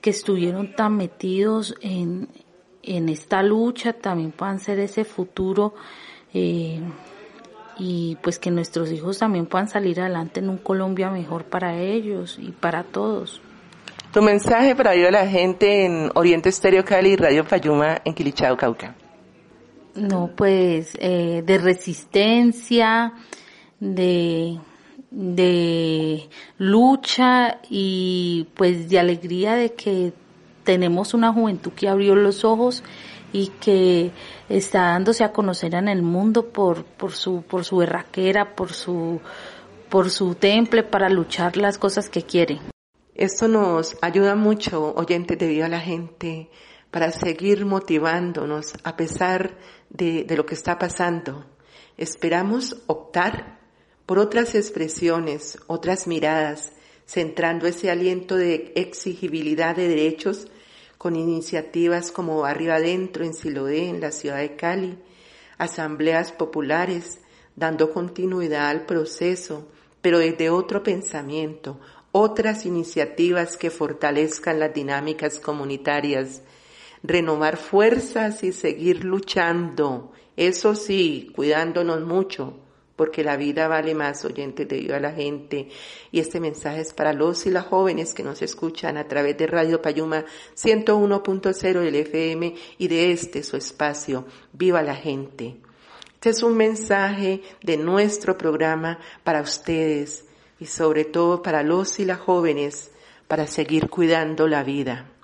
que 0.00 0.10
estuvieron 0.10 0.74
tan 0.74 0.96
metidos 0.96 1.74
en, 1.80 2.28
en 2.82 3.08
esta 3.08 3.42
lucha 3.42 3.92
también 3.92 4.32
puedan 4.32 4.58
ser 4.58 4.78
ese 4.78 5.04
futuro 5.04 5.74
eh, 6.32 6.80
y 7.78 8.16
pues 8.22 8.38
que 8.38 8.50
nuestros 8.50 8.90
hijos 8.90 9.18
también 9.18 9.46
puedan 9.46 9.68
salir 9.68 10.00
adelante 10.00 10.40
en 10.40 10.48
un 10.48 10.58
Colombia 10.58 11.10
mejor 11.10 11.44
para 11.44 11.78
ellos 11.78 12.38
y 12.40 12.52
para 12.52 12.84
todos. 12.84 13.42
Tu 14.12 14.22
mensaje 14.22 14.74
para 14.74 14.92
ayudar 14.92 15.14
a 15.16 15.24
la 15.24 15.30
gente 15.30 15.84
en 15.84 16.10
Oriente 16.14 16.48
Estéreo 16.48 16.84
Cali 16.84 17.10
y 17.10 17.16
Radio 17.16 17.44
Payuma 17.44 18.00
en 18.04 18.14
Quilichao, 18.14 18.56
Cauca. 18.56 18.94
No, 19.96 20.30
pues 20.36 20.96
eh, 21.00 21.42
de 21.44 21.58
resistencia, 21.58 23.14
de, 23.80 24.58
de 25.10 26.28
lucha 26.58 27.60
y 27.70 28.48
pues 28.54 28.88
de 28.88 28.98
alegría 28.98 29.54
de 29.54 29.74
que 29.74 30.12
tenemos 30.64 31.14
una 31.14 31.32
juventud 31.32 31.72
que 31.72 31.88
abrió 31.88 32.14
los 32.14 32.44
ojos 32.44 32.82
y 33.32 33.48
que 33.60 34.10
está 34.48 34.82
dándose 34.82 35.24
a 35.24 35.32
conocer 35.32 35.74
en 35.74 35.88
el 35.88 36.02
mundo 36.02 36.48
por, 36.48 36.84
por 36.84 37.12
su, 37.12 37.42
por 37.42 37.64
su 37.64 37.78
berraquera, 37.78 38.54
por 38.54 38.72
su, 38.72 39.20
por 39.88 40.10
su 40.10 40.34
temple 40.34 40.82
para 40.82 41.08
luchar 41.08 41.56
las 41.56 41.78
cosas 41.78 42.08
que 42.08 42.22
quiere. 42.22 42.60
Esto 43.14 43.48
nos 43.48 43.96
ayuda 44.02 44.34
mucho, 44.34 44.94
oyentes 44.94 45.38
de 45.38 45.46
Viva 45.46 45.68
la 45.68 45.80
Gente, 45.80 46.50
para 46.90 47.10
seguir 47.10 47.66
motivándonos 47.66 48.74
a 48.84 48.96
pesar 48.96 49.58
de, 49.90 50.26
lo 50.36 50.46
que 50.46 50.54
está 50.54 50.78
pasando. 50.78 51.44
Esperamos 51.96 52.82
optar 52.86 53.58
por 54.06 54.18
otras 54.18 54.54
expresiones, 54.54 55.58
otras 55.66 56.06
miradas, 56.06 56.72
centrando 57.06 57.66
ese 57.66 57.90
aliento 57.90 58.36
de 58.36 58.72
exigibilidad 58.76 59.76
de 59.76 59.88
derechos 59.88 60.48
con 60.98 61.16
iniciativas 61.16 62.10
como 62.10 62.40
Barrio 62.40 62.72
Adentro 62.72 63.24
en 63.24 63.34
Siloé, 63.34 63.88
en 63.88 64.00
la 64.00 64.10
ciudad 64.10 64.38
de 64.38 64.56
Cali, 64.56 64.98
asambleas 65.58 66.32
populares, 66.32 67.20
dando 67.54 67.92
continuidad 67.92 68.68
al 68.68 68.86
proceso, 68.86 69.68
pero 70.00 70.18
desde 70.18 70.50
otro 70.50 70.82
pensamiento, 70.82 71.80
otras 72.12 72.64
iniciativas 72.64 73.56
que 73.56 73.70
fortalezcan 73.70 74.58
las 74.58 74.72
dinámicas 74.72 75.38
comunitarias, 75.38 76.42
renovar 77.06 77.56
fuerzas 77.56 78.42
y 78.42 78.52
seguir 78.52 79.04
luchando, 79.04 80.12
eso 80.36 80.74
sí, 80.74 81.30
cuidándonos 81.34 82.02
mucho, 82.02 82.54
porque 82.96 83.22
la 83.22 83.36
vida 83.36 83.68
vale 83.68 83.94
más, 83.94 84.24
oyentes 84.24 84.68
de 84.68 84.78
Viva 84.78 84.98
la 84.98 85.12
Gente. 85.12 85.68
Y 86.10 86.20
este 86.20 86.40
mensaje 86.40 86.80
es 86.80 86.92
para 86.92 87.12
los 87.12 87.46
y 87.46 87.50
las 87.50 87.66
jóvenes 87.66 88.12
que 88.12 88.22
nos 88.22 88.42
escuchan 88.42 88.96
a 88.96 89.06
través 89.06 89.36
de 89.38 89.46
Radio 89.46 89.80
Payuma 89.80 90.24
101.0 90.56 91.80
del 91.80 91.94
FM 91.94 92.54
y 92.78 92.88
de 92.88 93.12
este 93.12 93.42
su 93.42 93.56
espacio, 93.56 94.26
Viva 94.52 94.82
la 94.82 94.96
Gente. 94.96 95.56
Este 96.14 96.30
es 96.30 96.42
un 96.42 96.56
mensaje 96.56 97.42
de 97.62 97.76
nuestro 97.76 98.36
programa 98.36 98.98
para 99.22 99.42
ustedes 99.42 100.24
y 100.58 100.66
sobre 100.66 101.04
todo 101.04 101.42
para 101.42 101.62
los 101.62 102.00
y 102.00 102.04
las 102.04 102.18
jóvenes 102.18 102.90
para 103.28 103.46
seguir 103.46 103.88
cuidando 103.88 104.48
la 104.48 104.64
vida. 104.64 105.15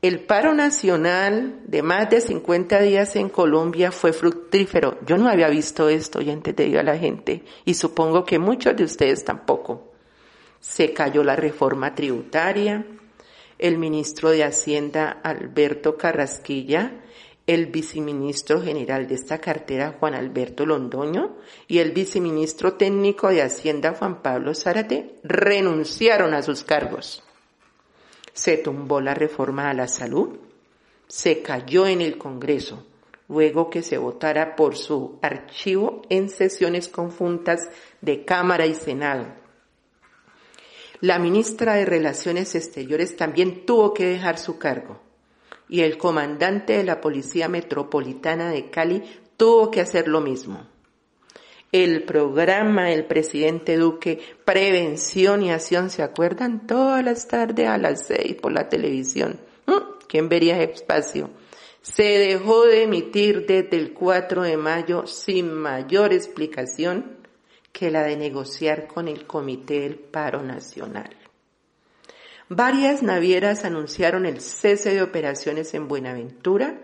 El 0.00 0.20
paro 0.20 0.54
nacional 0.54 1.58
de 1.66 1.82
más 1.82 2.08
de 2.08 2.20
50 2.20 2.80
días 2.82 3.16
en 3.16 3.28
Colombia 3.28 3.90
fue 3.90 4.12
fructífero. 4.12 4.96
Yo 5.04 5.18
no 5.18 5.28
había 5.28 5.48
visto 5.48 5.88
esto, 5.88 6.20
y 6.22 6.30
antes 6.30 6.54
te 6.54 6.66
digo 6.66 6.78
a 6.78 6.84
la 6.84 6.96
gente, 6.96 7.42
y 7.64 7.74
supongo 7.74 8.24
que 8.24 8.38
muchos 8.38 8.76
de 8.76 8.84
ustedes 8.84 9.24
tampoco. 9.24 9.90
Se 10.60 10.92
cayó 10.92 11.24
la 11.24 11.34
reforma 11.34 11.96
tributaria, 11.96 12.86
el 13.58 13.78
ministro 13.78 14.30
de 14.30 14.44
Hacienda 14.44 15.18
Alberto 15.24 15.96
Carrasquilla, 15.96 16.92
el 17.48 17.66
viceministro 17.66 18.62
general 18.62 19.08
de 19.08 19.16
esta 19.16 19.38
cartera 19.38 19.96
Juan 19.98 20.14
Alberto 20.14 20.64
Londoño 20.64 21.38
y 21.66 21.78
el 21.78 21.90
viceministro 21.90 22.74
técnico 22.74 23.30
de 23.30 23.42
Hacienda 23.42 23.94
Juan 23.94 24.22
Pablo 24.22 24.54
Zárate 24.54 25.16
renunciaron 25.24 26.34
a 26.34 26.42
sus 26.42 26.62
cargos 26.62 27.24
se 28.38 28.56
tumbó 28.56 29.00
la 29.00 29.14
reforma 29.14 29.68
a 29.68 29.74
la 29.74 29.88
salud, 29.88 30.38
se 31.08 31.42
cayó 31.42 31.88
en 31.88 32.00
el 32.00 32.18
Congreso, 32.18 32.86
luego 33.28 33.68
que 33.68 33.82
se 33.82 33.98
votara 33.98 34.54
por 34.54 34.76
su 34.76 35.18
archivo 35.22 36.02
en 36.08 36.30
sesiones 36.30 36.86
conjuntas 36.86 37.68
de 38.00 38.24
Cámara 38.24 38.64
y 38.66 38.76
Senado. 38.76 39.26
La 41.00 41.18
ministra 41.18 41.74
de 41.74 41.84
Relaciones 41.84 42.54
Exteriores 42.54 43.16
también 43.16 43.66
tuvo 43.66 43.92
que 43.92 44.06
dejar 44.06 44.38
su 44.38 44.56
cargo 44.56 45.00
y 45.68 45.80
el 45.80 45.98
comandante 45.98 46.76
de 46.76 46.84
la 46.84 47.00
Policía 47.00 47.48
Metropolitana 47.48 48.50
de 48.50 48.70
Cali 48.70 49.02
tuvo 49.36 49.72
que 49.72 49.80
hacer 49.80 50.06
lo 50.06 50.20
mismo 50.20 50.64
el 51.72 52.04
programa 52.04 52.86
del 52.86 53.04
presidente 53.04 53.76
Duque, 53.76 54.20
Prevención 54.44 55.42
y 55.42 55.50
Acción, 55.50 55.90
¿se 55.90 56.02
acuerdan? 56.02 56.66
Todas 56.66 57.04
las 57.04 57.28
tardes 57.28 57.68
a 57.68 57.78
las 57.78 58.06
seis 58.06 58.34
por 58.34 58.52
la 58.52 58.68
televisión. 58.68 59.40
¿Mm? 59.66 60.06
¿Quién 60.08 60.28
vería 60.28 60.62
espacio? 60.62 61.30
Se 61.82 62.02
dejó 62.02 62.64
de 62.64 62.84
emitir 62.84 63.46
desde 63.46 63.76
el 63.76 63.92
4 63.92 64.42
de 64.42 64.56
mayo 64.56 65.06
sin 65.06 65.52
mayor 65.52 66.12
explicación 66.12 67.18
que 67.72 67.90
la 67.90 68.02
de 68.02 68.16
negociar 68.16 68.86
con 68.86 69.08
el 69.08 69.26
Comité 69.26 69.80
del 69.80 69.96
Paro 69.96 70.42
Nacional. 70.42 71.16
Varias 72.48 73.02
navieras 73.02 73.64
anunciaron 73.64 74.24
el 74.24 74.40
cese 74.40 74.94
de 74.94 75.02
operaciones 75.02 75.74
en 75.74 75.86
Buenaventura 75.86 76.80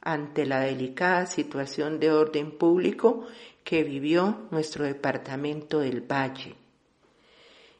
ante 0.00 0.46
la 0.46 0.60
delicada 0.60 1.26
situación 1.26 2.00
de 2.00 2.10
orden 2.10 2.52
público 2.52 3.26
que 3.64 3.82
vivió 3.82 4.46
nuestro 4.50 4.84
departamento 4.84 5.80
del 5.80 6.02
Valle. 6.02 6.54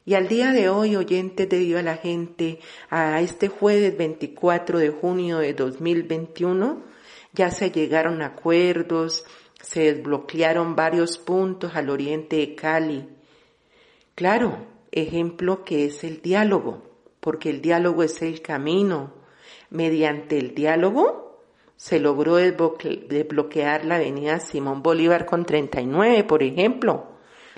Y 0.03 0.13
al 0.15 0.27
día 0.27 0.51
de 0.51 0.69
hoy, 0.69 0.95
oyentes 0.95 1.47
de 1.47 1.59
Viva 1.59 1.81
la 1.81 1.97
Gente, 1.97 2.59
a 2.89 3.21
este 3.21 3.47
jueves 3.47 3.97
24 3.97 4.79
de 4.79 4.89
junio 4.89 5.39
de 5.39 5.53
2021, 5.53 6.83
ya 7.33 7.49
se 7.49 7.71
llegaron 7.71 8.21
acuerdos, 8.21 9.25
se 9.61 9.93
desbloquearon 9.93 10.75
varios 10.75 11.17
puntos 11.17 11.75
al 11.75 11.89
oriente 11.89 12.35
de 12.35 12.55
Cali. 12.55 13.07
Claro, 14.13 14.67
ejemplo 14.91 15.63
que 15.63 15.85
es 15.85 16.03
el 16.03 16.21
diálogo, 16.21 16.83
porque 17.19 17.49
el 17.49 17.61
diálogo 17.61 18.03
es 18.03 18.21
el 18.21 18.41
camino. 18.41 19.13
Mediante 19.71 20.37
el 20.37 20.53
diálogo 20.53 21.24
se 21.77 21.99
logró 21.99 22.35
desbloquear 22.35 23.85
la 23.85 23.95
avenida 23.95 24.39
Simón 24.39 24.81
Bolívar 24.81 25.25
con 25.25 25.45
39, 25.45 26.23
por 26.23 26.43
ejemplo. 26.43 27.07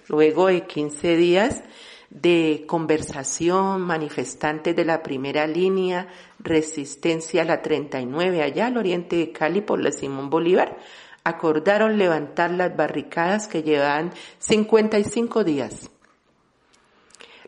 Luego 0.07 0.47
de 0.47 0.65
15 0.65 1.17
días 1.17 1.63
de 2.09 2.63
conversación, 2.67 3.81
manifestantes 3.81 4.75
de 4.75 4.85
la 4.85 5.03
primera 5.03 5.45
línea, 5.45 6.07
resistencia 6.39 7.41
a 7.41 7.45
la 7.45 7.61
39, 7.61 8.41
allá 8.41 8.67
al 8.67 8.77
oriente 8.77 9.17
de 9.17 9.31
Cali 9.31 9.61
por 9.61 9.81
la 9.81 9.91
Simón 9.91 10.29
Bolívar, 10.29 10.77
acordaron 11.23 11.97
levantar 11.97 12.51
las 12.51 12.75
barricadas 12.75 13.47
que 13.47 13.61
llevaban 13.61 14.11
55 14.39 15.43
días. 15.43 15.91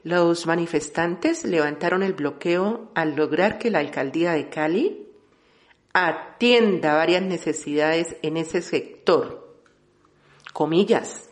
Los 0.03 0.45
manifestantes 0.45 1.45
levantaron 1.45 2.03
el 2.03 2.13
bloqueo 2.13 2.91
al 2.95 3.15
lograr 3.15 3.57
que 3.57 3.69
la 3.71 3.79
alcaldía 3.79 4.33
de 4.33 4.49
Cali 4.49 5.08
atienda 6.07 6.95
varias 6.95 7.21
necesidades 7.21 8.15
en 8.21 8.37
ese 8.37 8.61
sector. 8.61 9.57
Comillas, 10.53 11.29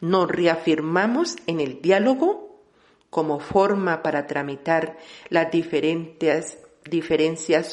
nos 0.00 0.28
reafirmamos 0.28 1.36
en 1.46 1.60
el 1.60 1.80
diálogo 1.82 2.62
como 3.10 3.40
forma 3.40 4.02
para 4.02 4.26
tramitar 4.26 4.98
las 5.28 5.50
diferentes 5.50 6.58
diferencias 6.88 7.72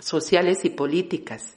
sociales 0.00 0.64
y 0.64 0.70
políticas 0.70 1.56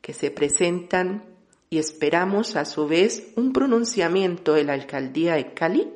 que 0.00 0.12
se 0.12 0.30
presentan 0.30 1.24
y 1.68 1.78
esperamos 1.78 2.56
a 2.56 2.64
su 2.64 2.86
vez 2.86 3.32
un 3.36 3.52
pronunciamiento 3.52 4.54
de 4.54 4.64
la 4.64 4.74
alcaldía 4.74 5.34
de 5.34 5.52
Cali 5.52 5.92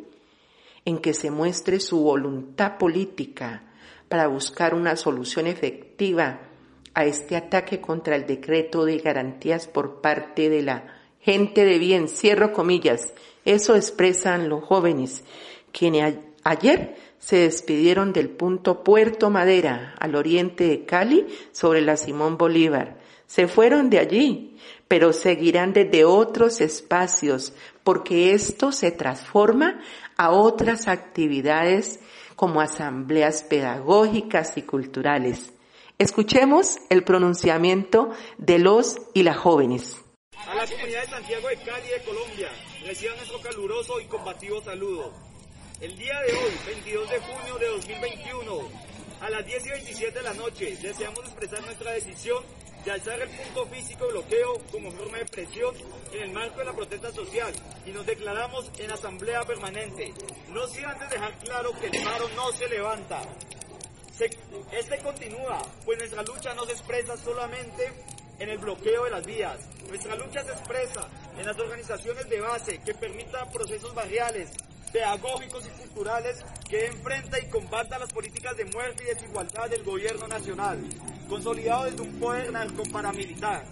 en 0.84 0.98
que 0.98 1.14
se 1.14 1.30
muestre 1.30 1.80
su 1.80 2.00
voluntad 2.02 2.78
política 2.78 3.64
para 4.08 4.26
buscar 4.26 4.74
una 4.74 4.96
solución 4.96 5.46
efectiva 5.46 6.49
a 6.94 7.04
este 7.04 7.36
ataque 7.36 7.80
contra 7.80 8.16
el 8.16 8.26
decreto 8.26 8.84
de 8.84 8.98
garantías 8.98 9.66
por 9.66 10.00
parte 10.00 10.48
de 10.48 10.62
la 10.62 11.00
gente 11.20 11.64
de 11.64 11.78
bien, 11.78 12.08
cierro 12.08 12.52
comillas, 12.52 13.12
eso 13.44 13.76
expresan 13.76 14.48
los 14.48 14.64
jóvenes, 14.64 15.24
quienes 15.72 16.16
ayer 16.44 16.96
se 17.18 17.36
despidieron 17.36 18.12
del 18.12 18.30
punto 18.30 18.82
Puerto 18.82 19.30
Madera, 19.30 19.94
al 19.98 20.14
oriente 20.14 20.64
de 20.64 20.84
Cali, 20.84 21.26
sobre 21.52 21.82
la 21.82 21.96
Simón 21.96 22.38
Bolívar. 22.38 22.98
Se 23.26 23.46
fueron 23.46 23.90
de 23.90 23.98
allí, 23.98 24.56
pero 24.88 25.12
seguirán 25.12 25.72
desde 25.72 26.04
otros 26.04 26.60
espacios, 26.60 27.52
porque 27.84 28.32
esto 28.32 28.72
se 28.72 28.90
transforma 28.90 29.80
a 30.16 30.30
otras 30.30 30.88
actividades 30.88 32.00
como 32.34 32.60
asambleas 32.60 33.42
pedagógicas 33.42 34.56
y 34.56 34.62
culturales. 34.62 35.52
Escuchemos 36.00 36.78
el 36.88 37.04
pronunciamiento 37.04 38.08
de 38.38 38.58
los 38.58 38.96
y 39.12 39.22
las 39.22 39.36
jóvenes. 39.36 39.98
A 40.34 40.54
la 40.54 40.66
comunidad 40.66 41.02
de 41.02 41.08
Santiago 41.08 41.48
de 41.48 41.56
Cali 41.58 41.88
de 41.88 42.02
Colombia, 42.02 42.48
reciban 42.86 43.16
nuestro 43.16 43.38
caluroso 43.42 44.00
y 44.00 44.06
combativo 44.06 44.62
saludo. 44.62 45.12
El 45.78 45.98
día 45.98 46.18
de 46.22 46.32
hoy, 46.32 46.52
22 46.68 47.10
de 47.10 47.20
junio 47.20 47.58
de 47.58 47.66
2021, 47.66 48.58
a 49.20 49.28
las 49.28 49.44
10 49.44 49.66
y 49.66 49.68
27 49.68 50.18
de 50.18 50.22
la 50.22 50.32
noche, 50.32 50.78
deseamos 50.80 51.18
expresar 51.18 51.60
nuestra 51.66 51.92
decisión 51.92 52.42
de 52.82 52.92
alzar 52.92 53.20
el 53.20 53.28
punto 53.28 53.66
físico 53.66 54.06
de 54.06 54.12
bloqueo 54.12 54.58
como 54.72 54.90
forma 54.92 55.18
de 55.18 55.26
presión 55.26 55.74
en 56.14 56.22
el 56.22 56.32
marco 56.32 56.60
de 56.60 56.64
la 56.64 56.72
protesta 56.72 57.12
social 57.12 57.52
y 57.84 57.90
nos 57.90 58.06
declaramos 58.06 58.70
en 58.78 58.90
asamblea 58.90 59.42
permanente. 59.42 60.14
No 60.48 60.66
sin 60.66 60.86
antes 60.86 61.10
dejar 61.10 61.38
claro 61.40 61.72
que 61.78 61.88
el 61.94 62.02
paro 62.02 62.26
no 62.36 62.50
se 62.52 62.66
levanta. 62.70 63.20
Este 64.26 64.98
continúa, 64.98 65.62
pues 65.84 65.98
nuestra 65.98 66.22
lucha 66.22 66.54
no 66.54 66.66
se 66.66 66.72
expresa 66.72 67.16
solamente 67.16 67.90
en 68.38 68.48
el 68.48 68.58
bloqueo 68.58 69.04
de 69.04 69.10
las 69.10 69.24
vías. 69.24 69.58
Nuestra 69.88 70.14
lucha 70.16 70.44
se 70.44 70.52
expresa 70.52 71.08
en 71.38 71.46
las 71.46 71.58
organizaciones 71.58 72.28
de 72.28 72.40
base 72.40 72.80
que 72.82 72.94
permitan 72.94 73.50
procesos 73.50 73.94
barriales, 73.94 74.50
pedagógicos 74.92 75.64
y 75.66 75.80
culturales 75.80 76.44
que 76.68 76.86
enfrenta 76.86 77.38
y 77.38 77.48
combata 77.48 77.98
las 77.98 78.12
políticas 78.12 78.56
de 78.56 78.64
muerte 78.66 79.04
y 79.04 79.14
desigualdad 79.14 79.70
del 79.70 79.84
gobierno 79.84 80.26
nacional, 80.28 80.78
consolidado 81.28 81.84
desde 81.84 82.02
un 82.02 82.18
poder 82.18 82.52
narcoparamilitar. 82.52 83.64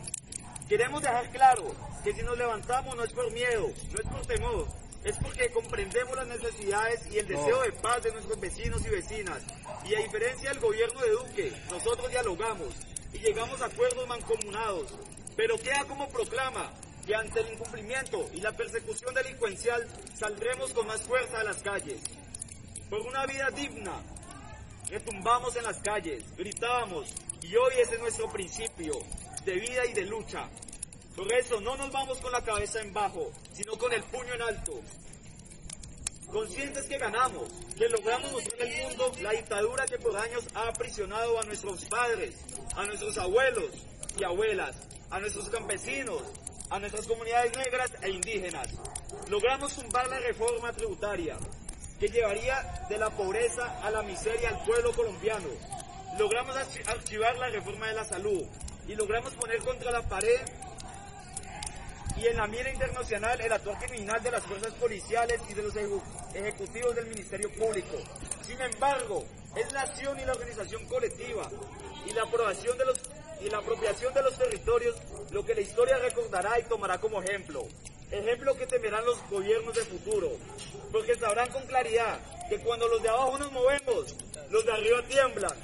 Queremos 0.68 1.02
dejar 1.02 1.30
claro 1.30 1.74
que 2.04 2.12
si 2.12 2.22
nos 2.22 2.38
levantamos 2.38 2.96
no 2.96 3.04
es 3.04 3.12
por 3.12 3.30
miedo, 3.32 3.68
no 3.90 3.98
es 3.98 4.08
por 4.08 4.26
temor, 4.26 4.66
es 5.08 5.16
porque 5.16 5.50
comprendemos 5.50 6.14
las 6.16 6.26
necesidades 6.26 7.00
y 7.10 7.18
el 7.18 7.26
deseo 7.26 7.62
de 7.62 7.72
paz 7.72 8.02
de 8.02 8.12
nuestros 8.12 8.38
vecinos 8.38 8.84
y 8.84 8.90
vecinas. 8.90 9.42
Y 9.86 9.94
a 9.94 10.00
diferencia 10.00 10.50
del 10.50 10.60
gobierno 10.60 11.00
de 11.00 11.10
Duque, 11.10 11.52
nosotros 11.70 12.10
dialogamos 12.10 12.74
y 13.14 13.18
llegamos 13.18 13.58
a 13.62 13.66
acuerdos 13.66 14.06
mancomunados. 14.06 14.92
Pero 15.34 15.58
queda 15.58 15.84
como 15.86 16.10
proclama 16.10 16.70
que 17.06 17.14
ante 17.14 17.40
el 17.40 17.54
incumplimiento 17.54 18.28
y 18.34 18.42
la 18.42 18.52
persecución 18.52 19.14
delincuencial 19.14 19.88
saldremos 20.14 20.74
con 20.74 20.86
más 20.86 21.00
fuerza 21.00 21.40
a 21.40 21.44
las 21.44 21.62
calles. 21.62 22.02
Por 22.90 23.00
una 23.00 23.24
vida 23.24 23.48
digna, 23.50 24.02
retumbamos 24.90 25.56
en 25.56 25.64
las 25.64 25.78
calles, 25.78 26.22
gritábamos, 26.36 27.14
y 27.40 27.56
hoy 27.56 27.72
ese 27.80 27.94
es 27.94 28.00
nuestro 28.00 28.30
principio 28.30 28.92
de 29.46 29.54
vida 29.54 29.86
y 29.86 29.94
de 29.94 30.02
lucha. 30.02 30.50
Por 31.18 31.32
eso 31.32 31.60
no 31.60 31.76
nos 31.76 31.90
vamos 31.90 32.16
con 32.18 32.30
la 32.30 32.40
cabeza 32.44 32.80
en 32.80 32.94
bajo, 32.94 33.32
sino 33.52 33.76
con 33.76 33.92
el 33.92 34.04
puño 34.04 34.34
en 34.34 34.40
alto. 34.40 34.80
Conscientes 36.30 36.84
que 36.84 36.96
ganamos, 36.96 37.48
que 37.76 37.88
logramos 37.88 38.30
mostrar 38.30 38.62
al 38.62 38.84
mundo 38.84 39.12
la 39.20 39.32
dictadura 39.32 39.84
que 39.86 39.98
por 39.98 40.16
años 40.16 40.44
ha 40.54 40.68
aprisionado 40.68 41.40
a 41.40 41.42
nuestros 41.42 41.86
padres, 41.86 42.36
a 42.76 42.86
nuestros 42.86 43.18
abuelos 43.18 43.72
y 44.16 44.22
abuelas, 44.22 44.76
a 45.10 45.18
nuestros 45.18 45.50
campesinos, 45.50 46.22
a 46.70 46.78
nuestras 46.78 47.04
comunidades 47.08 47.56
negras 47.56 47.90
e 48.00 48.10
indígenas. 48.10 48.68
Logramos 49.28 49.74
tumbar 49.74 50.06
la 50.06 50.20
reforma 50.20 50.72
tributaria 50.72 51.36
que 51.98 52.06
llevaría 52.06 52.86
de 52.88 52.96
la 52.96 53.10
pobreza 53.10 53.80
a 53.82 53.90
la 53.90 54.04
miseria 54.04 54.50
al 54.50 54.64
pueblo 54.64 54.92
colombiano. 54.92 55.48
Logramos 56.16 56.54
archivar 56.86 57.36
la 57.38 57.48
reforma 57.48 57.88
de 57.88 57.94
la 57.94 58.04
salud 58.04 58.44
y 58.86 58.94
logramos 58.94 59.32
poner 59.34 59.58
contra 59.64 59.90
la 59.90 60.02
pared 60.02 60.40
y 62.20 62.26
en 62.26 62.36
la 62.36 62.46
mira 62.46 62.70
internacional 62.70 63.40
el 63.40 63.52
actual 63.52 63.78
criminal 63.78 64.20
de 64.22 64.30
las 64.30 64.42
fuerzas 64.44 64.72
policiales 64.74 65.40
y 65.48 65.54
de 65.54 65.62
los 65.62 65.74
ejecutivos 66.34 66.94
del 66.94 67.06
Ministerio 67.06 67.50
Público. 67.52 67.96
Sin 68.42 68.60
embargo, 68.60 69.24
es 69.54 69.72
la 69.72 69.82
acción 69.82 70.18
y 70.18 70.24
la 70.24 70.32
organización 70.32 70.84
colectiva 70.86 71.48
y 72.06 72.12
la 72.12 72.22
aprobación 72.22 72.76
de 72.76 72.86
los 72.86 72.98
y 73.40 73.48
la 73.50 73.58
apropiación 73.58 74.12
de 74.14 74.22
los 74.22 74.36
territorios 74.36 74.96
lo 75.30 75.44
que 75.44 75.54
la 75.54 75.60
historia 75.60 75.96
recordará 75.98 76.58
y 76.58 76.64
tomará 76.64 76.98
como 76.98 77.22
ejemplo. 77.22 77.64
Ejemplo 78.10 78.56
que 78.56 78.66
temerán 78.66 79.04
los 79.04 79.18
gobiernos 79.28 79.74
del 79.74 79.84
futuro, 79.84 80.32
porque 80.90 81.14
sabrán 81.14 81.48
con 81.50 81.64
claridad 81.66 82.18
que 82.48 82.58
cuando 82.58 82.88
los 82.88 83.00
de 83.00 83.10
abajo 83.10 83.38
nos 83.38 83.52
movemos, 83.52 84.16
los 84.50 84.64
de 84.64 84.72
arriba 84.72 85.02
tiemblan. 85.06 85.54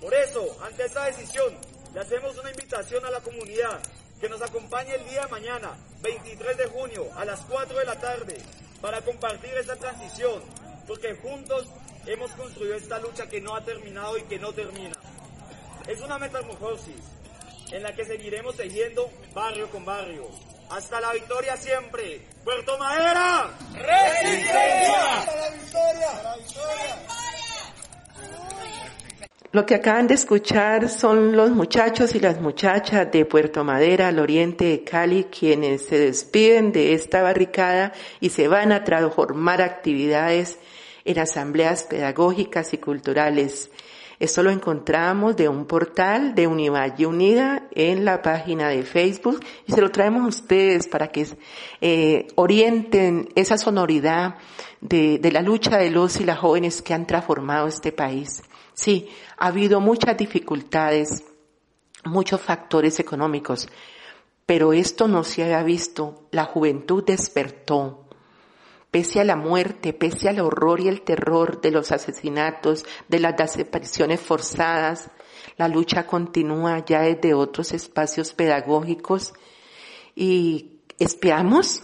Por 0.00 0.14
eso, 0.14 0.56
ante 0.62 0.86
esta 0.86 1.04
decisión, 1.04 1.52
le 1.92 2.00
hacemos 2.00 2.38
una 2.38 2.50
invitación 2.50 3.04
a 3.04 3.10
la 3.10 3.20
comunidad 3.20 3.82
que 4.20 4.28
nos 4.28 4.40
acompañe 4.40 4.94
el 4.94 5.04
día 5.08 5.22
de 5.22 5.28
mañana, 5.28 5.76
23 6.02 6.56
de 6.56 6.66
junio, 6.66 7.08
a 7.16 7.24
las 7.24 7.40
4 7.42 7.78
de 7.78 7.84
la 7.84 7.98
tarde, 8.00 8.36
para 8.80 9.00
compartir 9.02 9.52
esta 9.54 9.76
transición, 9.76 10.42
porque 10.86 11.14
juntos 11.14 11.66
hemos 12.06 12.30
construido 12.32 12.74
esta 12.74 12.98
lucha 12.98 13.28
que 13.28 13.40
no 13.40 13.54
ha 13.54 13.64
terminado 13.64 14.16
y 14.16 14.22
que 14.22 14.38
no 14.38 14.52
termina. 14.52 14.94
Es 15.86 16.00
una 16.00 16.18
metamorfosis 16.18 16.96
en 17.72 17.82
la 17.82 17.94
que 17.94 18.04
seguiremos 18.04 18.56
tejiendo 18.56 19.10
barrio 19.34 19.70
con 19.70 19.84
barrio. 19.84 20.28
Hasta 20.70 21.00
la 21.00 21.12
victoria 21.12 21.56
siempre. 21.56 22.20
Puerto 22.44 22.78
Madera. 22.78 23.50
Resistencia. 23.72 25.18
Hasta 25.18 25.36
la 25.36 25.50
victoria. 25.50 26.22
la 26.22 26.36
victoria. 26.36 27.19
Lo 29.52 29.66
que 29.66 29.74
acaban 29.74 30.06
de 30.06 30.14
escuchar 30.14 30.88
son 30.88 31.36
los 31.36 31.50
muchachos 31.50 32.14
y 32.14 32.20
las 32.20 32.40
muchachas 32.40 33.10
de 33.10 33.24
Puerto 33.24 33.64
Madera, 33.64 34.06
al 34.06 34.20
oriente 34.20 34.66
de 34.66 34.84
Cali, 34.84 35.24
quienes 35.24 35.86
se 35.86 35.98
despiden 35.98 36.70
de 36.70 36.94
esta 36.94 37.20
barricada 37.20 37.92
y 38.20 38.28
se 38.28 38.46
van 38.46 38.70
a 38.70 38.84
transformar 38.84 39.60
actividades 39.60 40.60
en 41.04 41.18
asambleas 41.18 41.82
pedagógicas 41.82 42.72
y 42.74 42.78
culturales. 42.78 43.72
Esto 44.20 44.44
lo 44.44 44.50
encontramos 44.50 45.34
de 45.34 45.48
un 45.48 45.64
portal 45.64 46.36
de 46.36 46.46
Univalle 46.46 47.06
Unida 47.06 47.66
en 47.74 48.04
la 48.04 48.22
página 48.22 48.68
de 48.68 48.84
Facebook 48.84 49.40
y 49.66 49.72
se 49.72 49.80
lo 49.80 49.90
traemos 49.90 50.22
a 50.24 50.28
ustedes 50.28 50.86
para 50.86 51.08
que 51.08 51.26
eh, 51.80 52.28
orienten 52.36 53.30
esa 53.34 53.58
sonoridad 53.58 54.36
de, 54.80 55.18
de 55.18 55.32
la 55.32 55.42
lucha 55.42 55.78
de 55.78 55.90
los 55.90 56.20
y 56.20 56.24
las 56.24 56.38
jóvenes 56.38 56.82
que 56.82 56.94
han 56.94 57.06
transformado 57.06 57.66
este 57.66 57.92
país. 57.92 58.42
Sí, 58.74 59.08
ha 59.36 59.48
habido 59.48 59.80
muchas 59.80 60.16
dificultades, 60.16 61.24
muchos 62.04 62.40
factores 62.40 62.98
económicos, 63.00 63.68
pero 64.46 64.72
esto 64.72 65.06
no 65.06 65.22
se 65.24 65.44
había 65.44 65.62
visto. 65.62 66.26
La 66.30 66.44
juventud 66.44 67.04
despertó 67.04 68.06
pese 68.90 69.20
a 69.20 69.24
la 69.24 69.36
muerte, 69.36 69.92
pese 69.92 70.28
al 70.28 70.40
horror 70.40 70.80
y 70.80 70.88
el 70.88 71.02
terror 71.02 71.60
de 71.60 71.70
los 71.70 71.92
asesinatos, 71.92 72.84
de 73.08 73.20
las 73.20 73.36
desapariciones 73.36 74.20
forzadas, 74.20 75.10
la 75.56 75.68
lucha 75.68 76.06
continúa 76.06 76.84
ya 76.84 77.02
desde 77.02 77.34
otros 77.34 77.72
espacios 77.72 78.32
pedagógicos 78.34 79.32
y 80.14 80.80
esperamos 80.98 81.82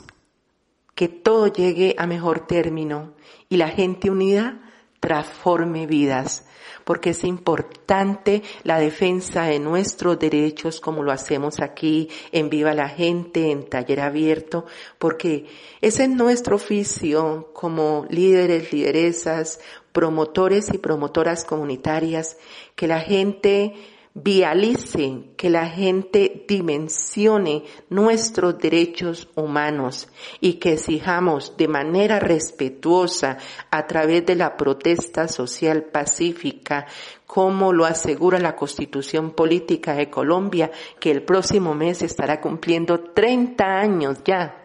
que 0.96 1.06
todo 1.06 1.46
llegue 1.46 1.94
a 1.96 2.08
mejor 2.08 2.48
término 2.48 3.14
y 3.48 3.58
la 3.58 3.68
gente 3.68 4.10
unida 4.10 4.60
transforme 4.98 5.86
vidas 5.86 6.44
porque 6.86 7.10
es 7.10 7.24
importante 7.24 8.44
la 8.62 8.78
defensa 8.78 9.42
de 9.46 9.58
nuestros 9.58 10.20
derechos 10.20 10.80
como 10.80 11.02
lo 11.02 11.10
hacemos 11.10 11.58
aquí 11.58 12.08
en 12.30 12.48
Viva 12.48 12.74
la 12.74 12.88
Gente, 12.88 13.50
en 13.50 13.68
Taller 13.68 14.00
Abierto, 14.00 14.66
porque 15.00 15.46
ese 15.80 16.04
es 16.04 16.10
nuestro 16.10 16.54
oficio 16.54 17.50
como 17.52 18.06
líderes, 18.08 18.72
lideresas, 18.72 19.58
promotores 19.90 20.72
y 20.72 20.78
promotoras 20.78 21.44
comunitarias, 21.44 22.36
que 22.76 22.86
la 22.86 23.00
gente 23.00 23.74
vialice, 24.18 25.24
que 25.36 25.50
la 25.50 25.68
gente 25.68 26.46
dimensione 26.48 27.64
nuestros 27.90 28.58
derechos 28.58 29.28
humanos 29.34 30.08
y 30.40 30.54
que 30.54 30.72
exijamos 30.72 31.54
de 31.58 31.68
manera 31.68 32.18
respetuosa 32.18 33.36
a 33.70 33.86
través 33.86 34.24
de 34.24 34.34
la 34.34 34.56
protesta 34.56 35.28
social 35.28 35.84
pacífica, 35.84 36.86
como 37.26 37.74
lo 37.74 37.84
asegura 37.84 38.38
la 38.38 38.56
Constitución 38.56 39.32
Política 39.32 39.92
de 39.92 40.08
Colombia, 40.08 40.70
que 40.98 41.10
el 41.10 41.22
próximo 41.22 41.74
mes 41.74 42.00
estará 42.00 42.40
cumpliendo 42.40 42.98
30 42.98 43.64
años 43.64 44.18
ya. 44.24 44.62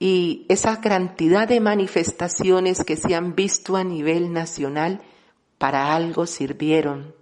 Y 0.00 0.46
esa 0.48 0.80
cantidad 0.80 1.46
de 1.46 1.60
manifestaciones 1.60 2.82
que 2.82 2.96
se 2.96 3.14
han 3.14 3.36
visto 3.36 3.76
a 3.76 3.84
nivel 3.84 4.32
nacional, 4.32 5.00
para 5.58 5.94
algo 5.94 6.26
sirvieron 6.26 7.17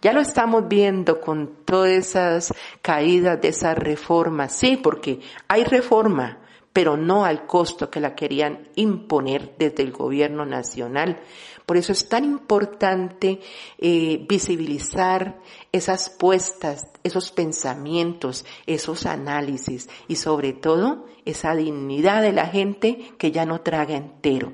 ya 0.00 0.12
lo 0.12 0.20
estamos 0.20 0.68
viendo 0.68 1.20
con 1.20 1.64
todas 1.64 1.90
esas 1.90 2.54
caídas 2.82 3.40
de 3.40 3.48
esas 3.48 3.76
reformas. 3.76 4.54
Sí, 4.54 4.76
porque 4.76 5.20
hay 5.48 5.64
reforma, 5.64 6.38
pero 6.72 6.96
no 6.96 7.24
al 7.24 7.46
costo 7.46 7.90
que 7.90 8.00
la 8.00 8.14
querían 8.14 8.68
imponer 8.76 9.54
desde 9.58 9.82
el 9.82 9.92
gobierno 9.92 10.46
nacional. 10.46 11.20
Por 11.66 11.76
eso 11.76 11.92
es 11.92 12.08
tan 12.08 12.24
importante 12.24 13.40
eh, 13.78 14.26
visibilizar 14.28 15.38
esas 15.70 16.10
puestas, 16.10 16.86
esos 17.04 17.30
pensamientos, 17.30 18.44
esos 18.66 19.06
análisis 19.06 19.88
y 20.08 20.16
sobre 20.16 20.52
todo 20.52 21.06
esa 21.24 21.54
dignidad 21.54 22.22
de 22.22 22.32
la 22.32 22.46
gente 22.46 23.12
que 23.18 23.30
ya 23.30 23.46
no 23.46 23.60
traga 23.60 23.96
entero. 23.96 24.52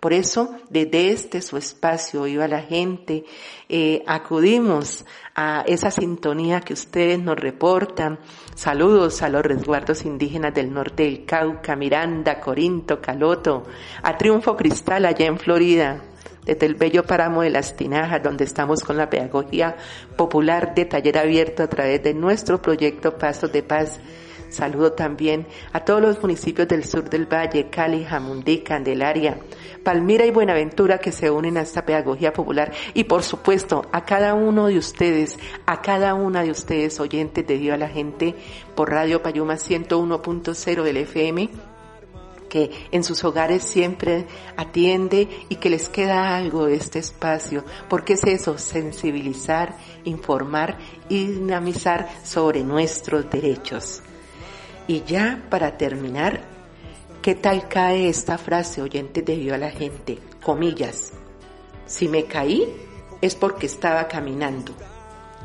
Por 0.00 0.12
eso, 0.12 0.54
desde 0.68 1.10
este 1.10 1.40
su 1.40 1.56
espacio, 1.56 2.26
iba 2.26 2.46
la 2.46 2.60
gente, 2.60 3.24
eh, 3.68 4.02
acudimos 4.06 5.04
a 5.34 5.64
esa 5.66 5.90
sintonía 5.90 6.60
que 6.60 6.74
ustedes 6.74 7.18
nos 7.18 7.36
reportan. 7.36 8.18
Saludos 8.54 9.22
a 9.22 9.28
los 9.28 9.42
resguardos 9.42 10.04
indígenas 10.04 10.54
del 10.54 10.72
norte 10.72 11.04
del 11.04 11.24
Cauca, 11.24 11.76
Miranda, 11.76 12.40
Corinto, 12.40 13.00
Caloto, 13.00 13.64
a 14.02 14.16
Triunfo 14.18 14.54
Cristal 14.54 15.06
allá 15.06 15.26
en 15.26 15.38
Florida, 15.38 16.02
desde 16.44 16.66
el 16.66 16.74
bello 16.74 17.04
páramo 17.04 17.42
de 17.42 17.50
las 17.50 17.74
Tinajas, 17.74 18.22
donde 18.22 18.44
estamos 18.44 18.82
con 18.82 18.96
la 18.98 19.08
pedagogía 19.10 19.76
popular 20.16 20.74
de 20.74 20.84
taller 20.84 21.18
abierto 21.18 21.62
a 21.62 21.68
través 21.68 22.02
de 22.02 22.14
nuestro 22.14 22.60
proyecto 22.60 23.16
Pasos 23.16 23.50
de 23.50 23.62
Paz 23.62 23.98
Saludo 24.48 24.92
también 24.92 25.46
a 25.72 25.84
todos 25.84 26.00
los 26.00 26.20
municipios 26.20 26.68
del 26.68 26.84
sur 26.84 27.08
del 27.08 27.26
valle, 27.26 27.68
Cali, 27.68 28.04
Jamundí, 28.04 28.58
Candelaria, 28.58 29.38
Palmira 29.82 30.24
y 30.26 30.30
Buenaventura 30.30 30.98
que 30.98 31.12
se 31.12 31.30
unen 31.30 31.56
a 31.56 31.62
esta 31.62 31.84
pedagogía 31.84 32.32
popular 32.32 32.72
y 32.94 33.04
por 33.04 33.22
supuesto 33.22 33.86
a 33.92 34.04
cada 34.04 34.34
uno 34.34 34.66
de 34.66 34.78
ustedes, 34.78 35.38
a 35.66 35.82
cada 35.82 36.14
una 36.14 36.42
de 36.42 36.50
ustedes 36.50 36.98
oyentes 37.00 37.46
de 37.46 37.56
Viva 37.56 37.76
la 37.76 37.88
Gente 37.88 38.34
por 38.74 38.90
Radio 38.90 39.22
Payuma 39.22 39.54
101.0 39.54 40.82
del 40.82 40.96
FM 40.96 41.50
que 42.48 42.70
en 42.92 43.04
sus 43.04 43.24
hogares 43.24 43.62
siempre 43.62 44.26
atiende 44.56 45.28
y 45.48 45.56
que 45.56 45.70
les 45.70 45.88
queda 45.88 46.36
algo 46.36 46.66
de 46.66 46.76
este 46.76 46.98
espacio, 46.98 47.64
porque 47.88 48.14
es 48.14 48.24
eso, 48.24 48.56
sensibilizar, 48.56 49.76
informar 50.04 50.78
y 51.08 51.26
dinamizar 51.26 52.08
sobre 52.24 52.62
nuestros 52.62 53.28
derechos. 53.30 54.02
Y 54.88 55.02
ya 55.02 55.42
para 55.50 55.76
terminar, 55.76 56.40
¿qué 57.22 57.34
tal 57.34 57.68
cae 57.68 58.08
esta 58.08 58.38
frase 58.38 58.82
oyente 58.82 59.22
de 59.22 59.36
Viva 59.36 59.58
la 59.58 59.70
gente? 59.70 60.18
Comillas. 60.42 61.12
Si 61.86 62.08
me 62.08 62.24
caí 62.24 62.66
es 63.20 63.34
porque 63.34 63.66
estaba 63.66 64.06
caminando. 64.08 64.72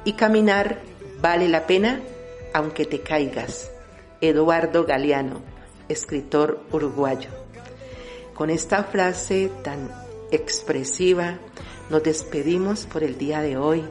Y 0.06 0.14
caminar 0.14 0.82
vale 1.22 1.48
la 1.48 1.66
pena 1.66 2.02
aunque 2.54 2.86
te 2.86 3.02
caigas. 3.02 3.72
Eduardo 4.20 4.86
Galeano, 4.86 5.42
escritor 5.90 6.62
uruguayo. 6.72 7.30
Con 8.36 8.50
esta 8.50 8.84
frase 8.84 9.52
tan 9.64 9.90
expresiva 10.32 11.40
nos 11.90 12.04
despedimos 12.04 12.86
por 12.86 13.04
el 13.04 13.18
día 13.18 13.42
de 13.42 13.58
hoy. 13.58 13.84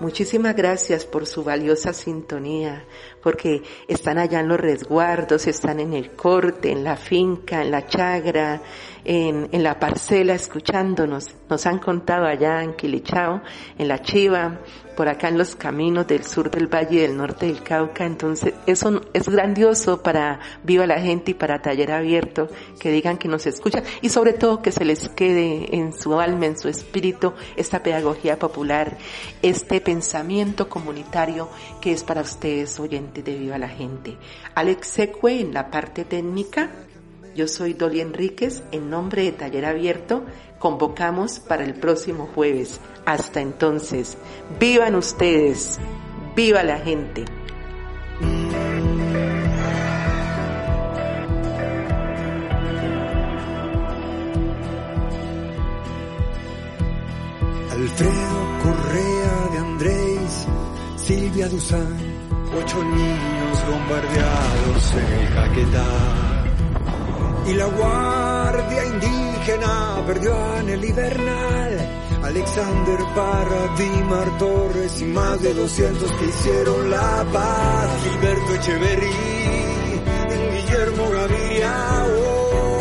Muchísimas 0.00 0.56
gracias 0.56 1.04
por 1.04 1.26
su 1.26 1.44
valiosa 1.44 1.92
sintonía, 1.92 2.84
porque 3.22 3.62
están 3.88 4.18
allá 4.18 4.40
en 4.40 4.48
los 4.48 4.60
resguardos, 4.60 5.46
están 5.46 5.80
en 5.80 5.94
el 5.94 6.12
corte, 6.12 6.70
en 6.70 6.84
la 6.84 6.96
finca, 6.96 7.62
en 7.62 7.70
la 7.70 7.86
chagra, 7.86 8.60
en, 9.04 9.62
la 9.62 9.78
parcela, 9.78 10.34
escuchándonos. 10.34 11.34
Nos 11.48 11.66
han 11.66 11.78
contado 11.78 12.26
allá 12.26 12.62
en 12.62 12.74
Quilichao, 12.74 13.42
en 13.78 13.88
la 13.88 14.00
Chiva, 14.02 14.60
por 14.96 15.08
acá 15.08 15.28
en 15.28 15.38
los 15.38 15.56
caminos 15.56 16.06
del 16.06 16.24
sur 16.24 16.50
del 16.50 16.66
valle 16.66 17.02
del 17.02 17.16
norte 17.16 17.46
del 17.46 17.62
Cauca. 17.62 18.04
Entonces, 18.04 18.54
eso 18.66 19.00
es 19.12 19.28
grandioso 19.28 20.02
para 20.02 20.40
Viva 20.62 20.86
la 20.86 21.00
Gente 21.00 21.32
y 21.32 21.34
para 21.34 21.62
Taller 21.62 21.92
Abierto, 21.92 22.48
que 22.78 22.90
digan 22.90 23.18
que 23.18 23.28
nos 23.28 23.46
escuchan 23.46 23.84
y 24.00 24.08
sobre 24.10 24.34
todo 24.34 24.62
que 24.62 24.72
se 24.72 24.84
les 24.84 25.08
quede 25.08 25.76
en 25.76 25.92
su 25.92 26.20
alma, 26.20 26.46
en 26.46 26.58
su 26.58 26.68
espíritu, 26.68 27.32
esta 27.56 27.82
pedagogía 27.82 28.38
popular, 28.38 28.96
este 29.40 29.80
pensamiento 29.80 30.68
comunitario 30.68 31.48
que 31.82 31.92
es 31.92 32.04
para 32.04 32.22
ustedes 32.22 32.78
oyentes 32.78 33.24
de 33.24 33.36
Viva 33.36 33.58
la 33.58 33.68
Gente. 33.68 34.16
Alex 34.54 34.86
Secue 34.86 35.40
en 35.40 35.52
la 35.52 35.70
parte 35.70 36.04
técnica. 36.04 36.70
Yo 37.34 37.48
soy 37.48 37.74
Dolly 37.74 38.00
Enríquez, 38.00 38.62
en 38.70 38.88
nombre 38.88 39.24
de 39.24 39.32
Taller 39.32 39.66
Abierto, 39.66 40.24
convocamos 40.58 41.40
para 41.40 41.64
el 41.64 41.74
próximo 41.74 42.30
jueves. 42.34 42.80
Hasta 43.04 43.40
entonces, 43.40 44.16
vivan 44.60 44.94
ustedes, 44.94 45.78
viva 46.36 46.62
la 46.62 46.78
gente. 46.78 47.24
Silvia 61.32 61.48
ocho 61.48 62.84
niños 62.84 63.66
bombardeados 63.66 64.92
en 64.92 65.12
el 65.18 65.34
Caquetá. 65.34 65.86
Y 67.46 67.54
la 67.54 67.64
guardia 67.64 68.84
indígena 68.84 70.02
perdió 70.06 70.34
a 70.34 70.60
el 70.60 70.84
Hibernal, 70.84 71.88
Alexander 72.22 72.98
Parra, 73.14 73.74
Dimar 73.78 74.38
Torres 74.38 75.00
y 75.00 75.04
más 75.06 75.40
de 75.40 75.54
200 75.54 76.12
que 76.12 76.24
hicieron 76.26 76.90
la 76.90 77.24
paz. 77.32 77.88
Gilberto 78.02 78.54
Echeverry, 78.54 79.10
Guillermo 80.52 81.10
Gaviria, 81.10 82.04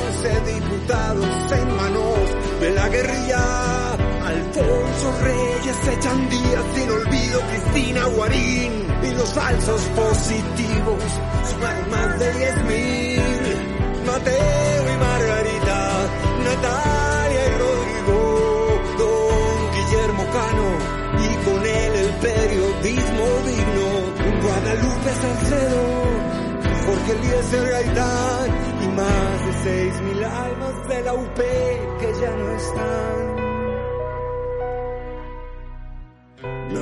11 0.10 0.54
diputados 0.54 1.52
en 1.54 1.76
manos 1.78 2.60
de 2.60 2.72
la 2.72 2.90
guerrilla. 2.90 3.91
Alfonso 4.32 5.12
Reyes, 5.24 5.88
echan 5.90 6.30
días 6.30 6.66
sin 6.74 6.90
olvido, 6.90 7.42
Cristina 7.50 8.06
Guarín 8.16 8.72
y 9.04 9.12
los 9.14 9.30
falsos 9.34 9.82
positivos 9.82 11.04
sumaron 11.50 11.90
más 11.90 12.20
de 12.20 12.34
10 12.34 12.64
mil. 12.64 13.22
Mateo 14.06 14.84
y 14.94 14.98
Margarita, 15.06 15.80
Natalia 16.46 17.44
y 17.46 17.58
Rodrigo, 17.60 18.18
Don 19.00 19.72
Guillermo 19.76 20.24
Cano 20.38 20.70
y 21.20 21.46
con 21.46 21.66
él 21.66 21.94
el 21.96 22.12
periodismo 22.28 23.26
digno. 23.50 23.88
Guadalupe 24.44 25.12
Salcedo, 25.22 25.84
Jorge 26.86 27.12
Eliezer 27.12 27.70
Gaitán 27.70 28.50
y 28.82 28.88
más 28.96 29.46
de 29.46 29.54
6 29.92 30.02
mil 30.02 30.24
almas 30.24 30.88
de 30.88 31.02
la 31.04 31.14
UP 31.16 31.36
que 31.36 32.14
ya 32.22 32.32
no 32.32 32.52
están. 32.56 33.41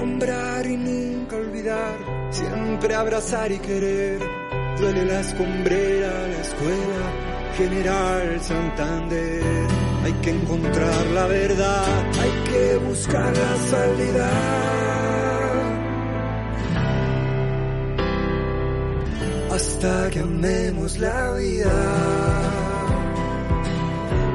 Nombrar 0.10 0.65
y 0.65 0.76
nunca 0.76 1.36
olvidar, 1.36 1.98
siempre 2.32 2.95
abrazar 2.95 3.52
y 3.52 3.60
querer. 3.60 4.19
Duele 4.80 5.06
la 5.06 5.19
escombrera, 5.19 6.28
la 6.28 6.41
escuela, 6.41 7.06
General 7.56 8.41
Santander. 8.41 9.67
Hay 10.04 10.13
que 10.13 10.32
encontrar 10.32 11.06
la 11.13 11.28
verdad, 11.28 12.12
hay 12.22 12.52
que 12.52 12.78
buscar 12.88 13.32
la 13.38 13.56
salida. 13.69 14.30
Hasta 19.52 20.10
que 20.10 20.19
amemos 20.19 20.98
la 20.98 21.34
vida. 21.34 21.72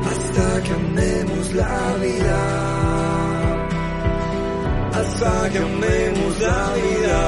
Hasta 0.07 0.63
que 0.63 0.73
amemos 0.73 1.53
la 1.53 1.97
vida 2.01 3.04
hasta 5.05 5.51
que 5.51 5.59
amemos 5.59 6.40
la 6.40 6.73
vida, 6.75 7.21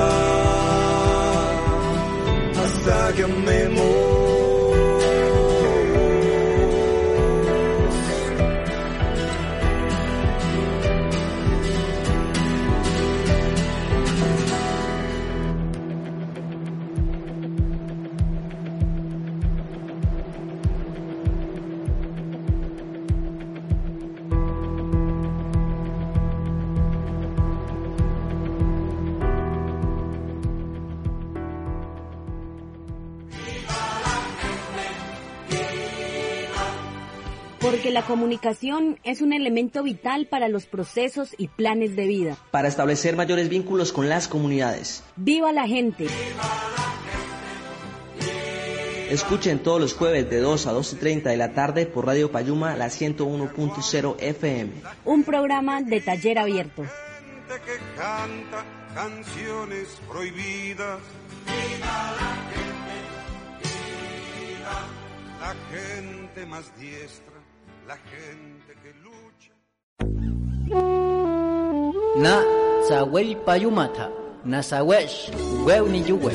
hasta 2.64 3.12
que 3.14 3.22
amemos. 3.24 4.05
Porque 37.86 37.94
la 37.94 38.04
comunicación 38.04 38.98
es 39.04 39.20
un 39.20 39.32
elemento 39.32 39.84
vital 39.84 40.26
para 40.26 40.48
los 40.48 40.66
procesos 40.66 41.36
y 41.38 41.46
planes 41.46 41.94
de 41.94 42.08
vida. 42.08 42.36
Para 42.50 42.66
establecer 42.66 43.14
mayores 43.14 43.48
vínculos 43.48 43.92
con 43.92 44.08
las 44.08 44.26
comunidades. 44.26 45.04
¡Viva 45.14 45.52
la 45.52 45.68
gente! 45.68 46.08
Escuchen 49.08 49.60
todos 49.60 49.80
los 49.80 49.94
jueves 49.94 50.28
de 50.28 50.40
2 50.40 50.66
a 50.66 50.72
2 50.72 50.94
y 50.94 50.96
30 50.96 51.30
de 51.30 51.36
la 51.36 51.52
tarde 51.52 51.86
por 51.86 52.06
Radio 52.06 52.32
Payuma, 52.32 52.74
la 52.74 52.86
101.0 52.86 54.16
FM. 54.18 54.72
Un 55.04 55.22
programa 55.22 55.80
de 55.80 56.00
taller 56.00 56.40
abierto. 56.40 56.82
Gente 56.82 57.64
que 57.64 57.78
canta 57.96 58.64
canciones 58.96 59.96
prohibidas. 60.08 60.98
La 65.38 65.54
gente 65.70 66.46
más 66.46 66.76
diestra, 66.76 67.35
la 67.86 67.96
gente 67.98 68.74
que 68.82 68.92
lucha. 69.04 69.52
Na 72.16 72.42
Zawel 72.88 73.36
Payumata, 73.44 74.10
Weuni 75.64 76.02
Yuwe. 76.02 76.32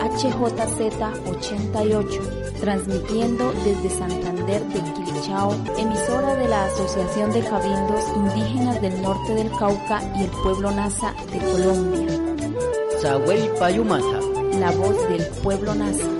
HJZ 0.00 0.80
88, 1.28 2.20
transmitiendo 2.60 3.52
desde 3.64 3.90
Santander 3.90 4.62
de 4.68 4.80
Quilichao, 4.94 5.52
emisora 5.76 6.34
de 6.36 6.48
la 6.48 6.64
Asociación 6.64 7.30
de 7.32 7.42
Cabildos 7.42 8.04
Indígenas 8.16 8.80
del 8.80 9.02
Norte 9.02 9.34
del 9.34 9.50
Cauca 9.50 10.00
y 10.16 10.24
el 10.24 10.30
pueblo 10.30 10.70
Nasa 10.70 11.12
de 11.30 11.38
Colombia. 11.38 12.08
Zawel 13.02 13.50
Payumata, 13.58 14.20
La 14.58 14.70
voz 14.70 15.08
del 15.10 15.26
pueblo 15.42 15.74
Nasa. 15.74 16.19